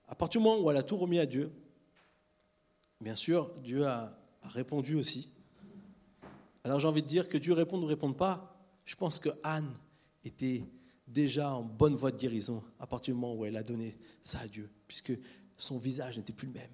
[0.09, 1.53] À partir du moment où elle a tout remis à Dieu,
[3.01, 5.29] bien sûr, Dieu a, répondu aussi.
[6.65, 9.31] Alors j'ai envie de dire que Dieu réponde ou ne réponde pas, je pense que
[9.43, 9.75] Anne
[10.25, 10.65] était
[11.07, 14.39] déjà en bonne voie de guérison à partir du moment où elle a donné ça
[14.39, 15.13] à Dieu, puisque
[15.57, 16.71] son visage n'était plus le même.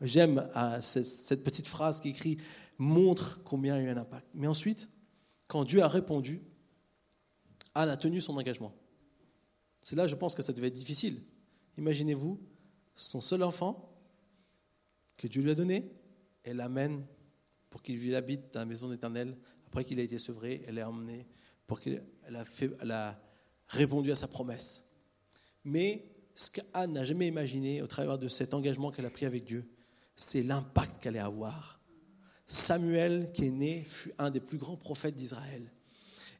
[0.00, 2.38] J'aime euh, cette petite phrase qui écrit
[2.78, 4.26] montre combien il y a eu un impact.
[4.34, 4.88] Mais ensuite,
[5.52, 6.40] quand Dieu a répondu,
[7.74, 8.74] Anne a tenu son engagement.
[9.82, 11.20] C'est là, je pense que ça devait être difficile.
[11.76, 12.40] Imaginez-vous,
[12.94, 13.94] son seul enfant
[15.18, 15.92] que Dieu lui a donné,
[16.42, 17.04] elle l'amène
[17.68, 19.36] pour qu'il habite dans la maison éternelle.
[19.66, 21.26] Après qu'il a été sevré, elle l'a emmené
[21.66, 22.02] pour qu'elle
[22.34, 22.44] a,
[22.88, 23.20] a
[23.68, 24.90] répondu à sa promesse.
[25.64, 29.44] Mais ce qu'Anne n'a jamais imaginé au travers de cet engagement qu'elle a pris avec
[29.44, 29.70] Dieu,
[30.16, 31.81] c'est l'impact qu'elle allait avoir.
[32.52, 35.72] Samuel, qui est né, fut un des plus grands prophètes d'Israël.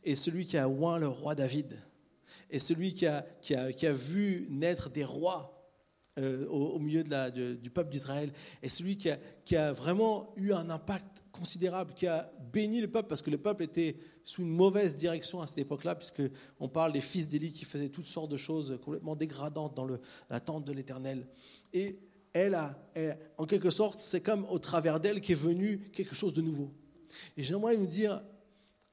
[0.04, 1.80] Et celui qui a oint le roi David,
[2.50, 5.72] et celui qui a, qui a, vu naître des rois
[6.18, 8.30] euh, au, milieu de la, du peuple d'Israël,
[8.62, 12.88] et celui qui a, qui a vraiment eu un impact considérable, qui a béni le
[12.88, 16.92] peuple, parce que le peuple était sous une mauvaise direction à cette époque-là, puisqu'on parle
[16.92, 19.98] des fils d'Élie qui faisaient toutes sortes de choses complètement dégradantes dans le,
[20.28, 21.26] la tente de l'Éternel.
[21.72, 21.98] Et
[22.32, 22.78] elle a,
[23.38, 26.72] en quelque sorte, c'est comme au travers d'elle qu'est venu quelque chose de nouveau.
[27.36, 28.22] Et j'aimerais nous dire,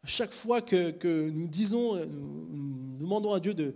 [0.04, 3.76] chaque fois que, nous disons, nous demandons à Dieu de,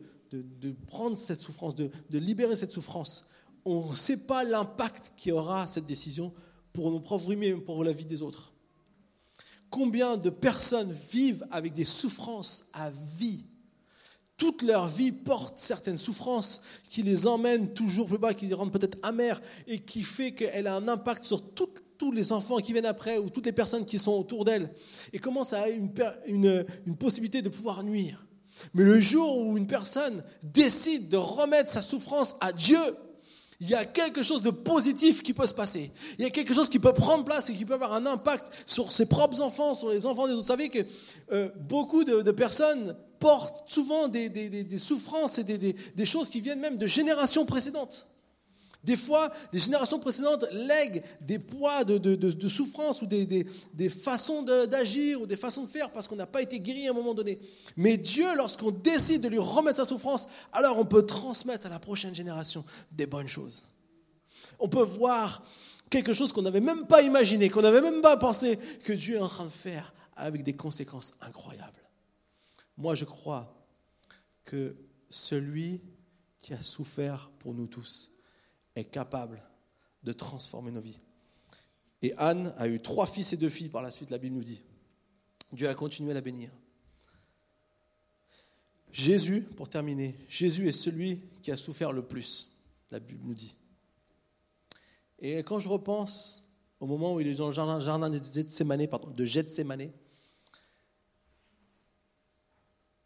[0.87, 3.25] prendre cette souffrance, de, libérer cette souffrance,
[3.65, 6.33] on ne sait pas l'impact qu'aura cette décision
[6.73, 8.53] pour nos propres vies, mais pour la vie des autres.
[9.69, 13.45] Combien de personnes vivent avec des souffrances à vie?
[14.37, 18.71] Toute leur vie portent certaines souffrances qui les emmènent toujours plus bas, qui les rendent
[18.71, 22.85] peut-être amères et qui fait qu'elle a un impact sur tous les enfants qui viennent
[22.85, 24.73] après ou toutes les personnes qui sont autour d'elle
[25.13, 25.93] et commence à une,
[26.27, 28.25] une possibilité de pouvoir nuire.
[28.73, 32.79] Mais le jour où une personne décide de remettre sa souffrance à Dieu,
[33.59, 35.91] il y a quelque chose de positif qui peut se passer.
[36.19, 38.45] Il y a quelque chose qui peut prendre place et qui peut avoir un impact
[38.65, 40.41] sur ses propres enfants, sur les enfants des autres.
[40.41, 40.79] Vous savez que
[41.31, 46.87] euh, beaucoup de, personnes portent souvent des, souffrances et des, choses qui viennent même de
[46.87, 48.09] générations précédentes.
[48.83, 55.25] Des fois, des générations précédentes lèguent des poids de, souffrance ou des, façons d'agir ou
[55.25, 57.39] des façons de faire parce qu'on n'a pas été guéri à un moment donné.
[57.77, 61.79] Mais Dieu, lorsqu'on décide de lui remettre sa souffrance, alors on peut transmettre à la
[61.79, 63.63] prochaine génération des bonnes choses.
[64.59, 65.43] On peut voir
[65.89, 69.21] quelque chose qu'on n'avait même pas imaginé, qu'on n'avait même pas pensé que Dieu est
[69.21, 71.82] en train de faire avec des conséquences incroyables.
[72.77, 73.55] Moi, je crois
[74.45, 74.75] que
[75.09, 75.81] celui
[76.43, 78.11] qui a souffert pour nous tous,
[78.75, 79.41] est capable
[80.03, 80.99] de transformer nos vies.
[82.01, 84.43] Et Anne a eu trois fils et deux filles par la suite, la Bible nous
[84.43, 84.61] dit.
[85.53, 86.51] Dieu a continué à la bénir.
[88.91, 92.57] Jésus, pour terminer, Jésus est celui qui a souffert le plus,
[92.91, 93.55] la Bible nous dit.
[95.19, 96.43] Et quand je repense
[96.79, 99.89] au moment où il est dans le jardin, de Gethsemane, pardon, de Gethsemane,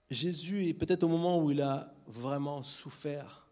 [0.10, 3.48] Jésus est peut-être au moment où il a vraiment souffert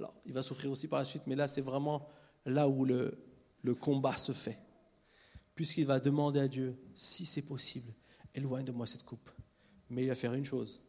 [0.00, 2.08] alors, il va souffrir aussi par la suite, mais là, c'est vraiment
[2.46, 3.22] là où le,
[3.80, 4.58] combat se fait.
[5.54, 7.92] Puisqu'il va demander à Dieu, si c'est possible,
[8.34, 9.30] éloigne de moi cette coupe.
[9.90, 10.80] Mais il va faire une chose,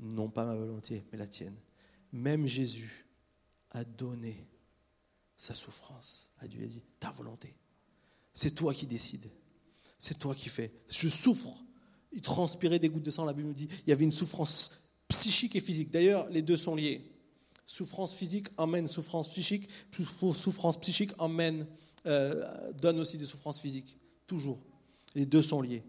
[0.00, 1.54] non pas ma volonté, mais la tienne.
[2.10, 3.06] Même Jésus
[3.70, 4.48] a donné
[5.36, 6.62] sa souffrance à Dieu.
[6.62, 7.54] Il a dit, ta volonté.
[8.34, 9.30] C'est toi qui décides.
[10.00, 10.72] C'est toi qui fais.
[10.88, 11.62] Je souffre.
[12.12, 13.68] Il transpirait des gouttes de sang, la Bible nous dit.
[13.86, 15.90] Il y avait une souffrance psychique et physique.
[15.90, 17.10] D'ailleurs, les deux sont liés.
[17.66, 19.68] Souffrance physique emmène souffrance psychique.
[20.34, 21.66] Souffrance psychique emmène,
[22.06, 23.96] euh, donne aussi des souffrances physiques.
[24.26, 24.58] Toujours.
[25.14, 25.82] Les deux sont liés.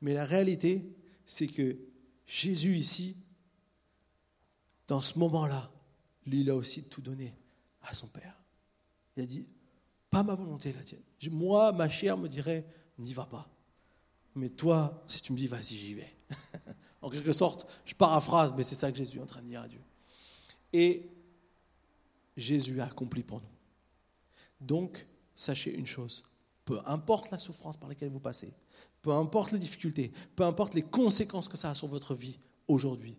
[0.00, 0.82] Mais la réalité,
[1.26, 1.76] c'est que
[2.26, 3.16] Jésus ici,
[4.88, 5.70] dans ce moment-là,
[6.26, 7.34] lui, il a aussi tout donné
[7.82, 8.36] à son Père.
[9.16, 9.46] Il a dit,
[10.10, 11.02] pas ma volonté, la tienne.
[11.30, 12.64] Moi, ma chair me dirait,
[12.98, 13.48] n'y va pas.
[14.34, 16.16] Mais toi, si tu me dis, vas-y, j'y vais.
[17.02, 19.62] en quelque sorte, je paraphrase, mais c'est ça que Jésus est en train de dire
[19.62, 19.80] à Dieu.
[20.72, 21.10] Et
[22.36, 23.48] Jésus a accompli pour nous.
[24.60, 26.22] Donc, sachez une chose,
[26.64, 28.54] peu importe la souffrance par laquelle vous passez,
[29.02, 33.16] peu importe les difficultés, peu importe les conséquences que ça a sur votre vie aujourd'hui,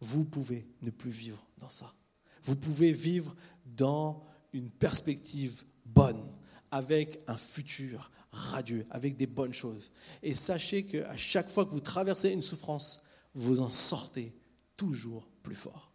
[0.00, 1.94] vous pouvez ne plus vivre dans ça.
[2.42, 3.34] Vous pouvez vivre
[3.64, 6.22] dans une perspective bonne,
[6.70, 9.92] avec un futur radieux, avec des bonnes choses.
[10.22, 13.02] Et sachez qu'à chaque fois que vous traversez une souffrance,
[13.34, 14.34] vous en sortez
[14.76, 15.92] toujours plus fort.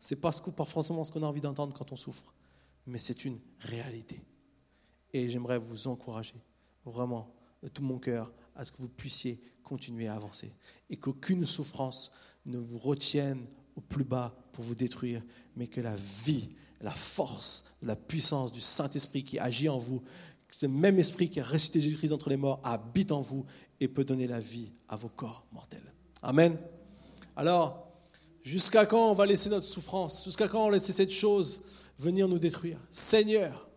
[0.00, 2.34] Ce n'est pas, pas forcément ce qu'on a envie d'entendre quand on souffre,
[2.86, 4.22] mais c'est une réalité.
[5.12, 6.34] Et j'aimerais vous encourager,
[6.84, 10.52] vraiment, de tout mon cœur, à ce que vous puissiez continuer à avancer.
[10.90, 12.10] Et qu'aucune souffrance
[12.44, 15.22] ne vous retienne au plus bas pour vous détruire,
[15.56, 20.02] mais que la vie, la force, la puissance du Saint-Esprit qui agit en vous,
[20.60, 23.44] ce même esprit qui a ressuscité Jésus-Christ entre les morts habite en vous
[23.80, 25.92] et peut donner la vie à vos corps mortels.
[26.22, 26.56] Amen.
[27.34, 27.88] Alors,
[28.42, 30.24] jusqu'à quand on va laisser notre souffrance?
[30.24, 31.62] Jusqu'à quand on va laisser cette chose
[31.98, 32.78] venir nous détruire?
[32.88, 33.68] Seigneur,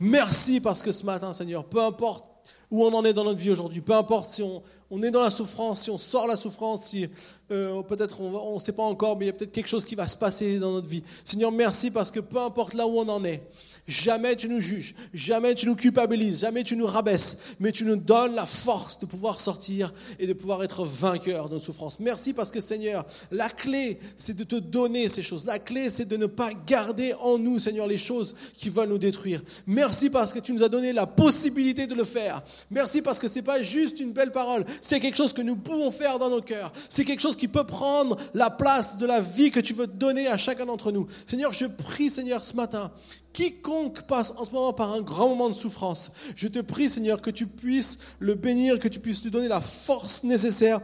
[0.00, 2.26] merci parce que ce matin, Seigneur, peu importe
[2.68, 4.60] où on en est dans notre vie aujourd'hui, peu importe si on,
[4.90, 7.08] on est dans la souffrance, si on sort la souffrance, si
[7.52, 9.94] euh, peut-être on ne sait pas encore, mais il y a peut-être quelque chose qui
[9.94, 11.04] va se passer dans notre vie.
[11.24, 13.48] Seigneur, merci parce que peu importe là où on en est,
[13.86, 17.96] jamais tu nous juges, jamais tu nous culpabilises, jamais tu nous rabaisses, mais tu nous
[17.96, 22.00] donnes la force de pouvoir sortir et de pouvoir être vainqueur de nos souffrances.
[22.00, 25.44] Merci parce que Seigneur, la clé, c'est de te donner ces choses.
[25.44, 28.98] La clé, c'est de ne pas garder en nous, Seigneur, les choses qui veulent nous
[28.98, 29.42] détruire.
[29.66, 32.42] Merci parce que tu nous as donné la possibilité de le faire.
[32.70, 35.90] Merci parce que c'est pas juste une belle parole, c'est quelque chose que nous pouvons
[35.90, 36.72] faire dans nos cœurs.
[36.88, 40.26] C'est quelque chose qui peut prendre la place de la vie que tu veux donner
[40.26, 41.06] à chacun d'entre nous.
[41.26, 42.92] Seigneur, je prie, Seigneur, ce matin,
[43.34, 47.20] quiconque passe en ce moment par un grand moment de souffrance, je te prie, Seigneur,
[47.20, 50.80] que tu puisses le bénir, que tu puisses lui donner la force nécessaire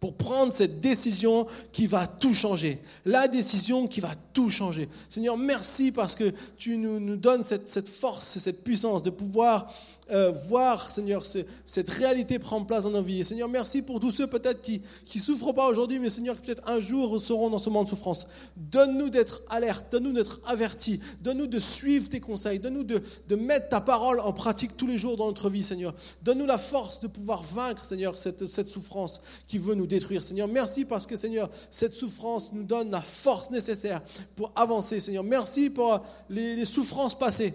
[0.00, 2.82] pour prendre cette décision qui va tout changer.
[3.06, 4.90] La décision qui va tout changer.
[5.08, 9.72] Seigneur, merci parce que tu nous, donnes cette force, cette puissance de pouvoir
[10.10, 11.24] euh, voir, Seigneur,
[11.64, 13.20] cette réalité prendre place dans nos vies.
[13.20, 14.82] Et Seigneur, merci pour tous ceux peut-être qui
[15.14, 18.26] ne souffrent pas aujourd'hui, mais Seigneur, peut-être un jour seront dans ce moment de souffrance.
[18.56, 23.68] Donne-nous d'être alertes, donne-nous d'être avertis, donne-nous de suivre tes conseils, donne-nous de, de, mettre
[23.68, 25.92] ta parole en pratique tous les jours dans notre vie, Seigneur.
[26.22, 30.22] Donne-nous la force de pouvoir vaincre, Seigneur, cette, cette souffrance qui veut nous détruire.
[30.22, 34.02] Seigneur, merci parce que, Seigneur, cette souffrance nous donne la force nécessaire
[34.36, 35.24] pour avancer, Seigneur.
[35.24, 37.54] Merci pour les, les souffrances passées.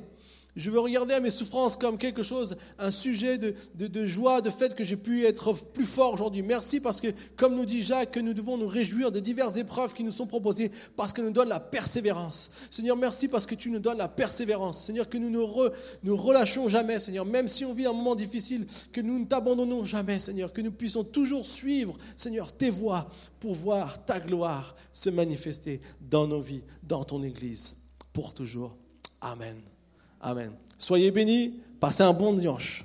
[0.57, 4.83] Je veux regarder mes souffrances comme quelque chose, un sujet de, joie, de fait que
[4.83, 6.41] j'ai pu être plus fort aujourd'hui.
[6.41, 9.93] Merci parce que, comme nous dit Jacques, que nous devons nous réjouir des diverses épreuves
[9.93, 12.51] qui nous sont proposées parce que nous donne la persévérance.
[12.69, 14.83] Seigneur, merci parce que tu nous donnes la persévérance.
[14.83, 18.99] Seigneur, que nous ne relâchons jamais, Seigneur, même si on vit un moment difficile, que
[18.99, 24.03] nous ne t'abandonnons jamais, Seigneur, que nous puissions toujours suivre, Seigneur, tes voies pour voir
[24.05, 27.77] ta gloire se manifester dans nos vies, dans ton Église,
[28.11, 28.75] pour toujours.
[29.21, 29.70] Amen.
[30.21, 30.51] Amen.
[30.77, 32.83] Soyez bénis, passez un bon dimanche.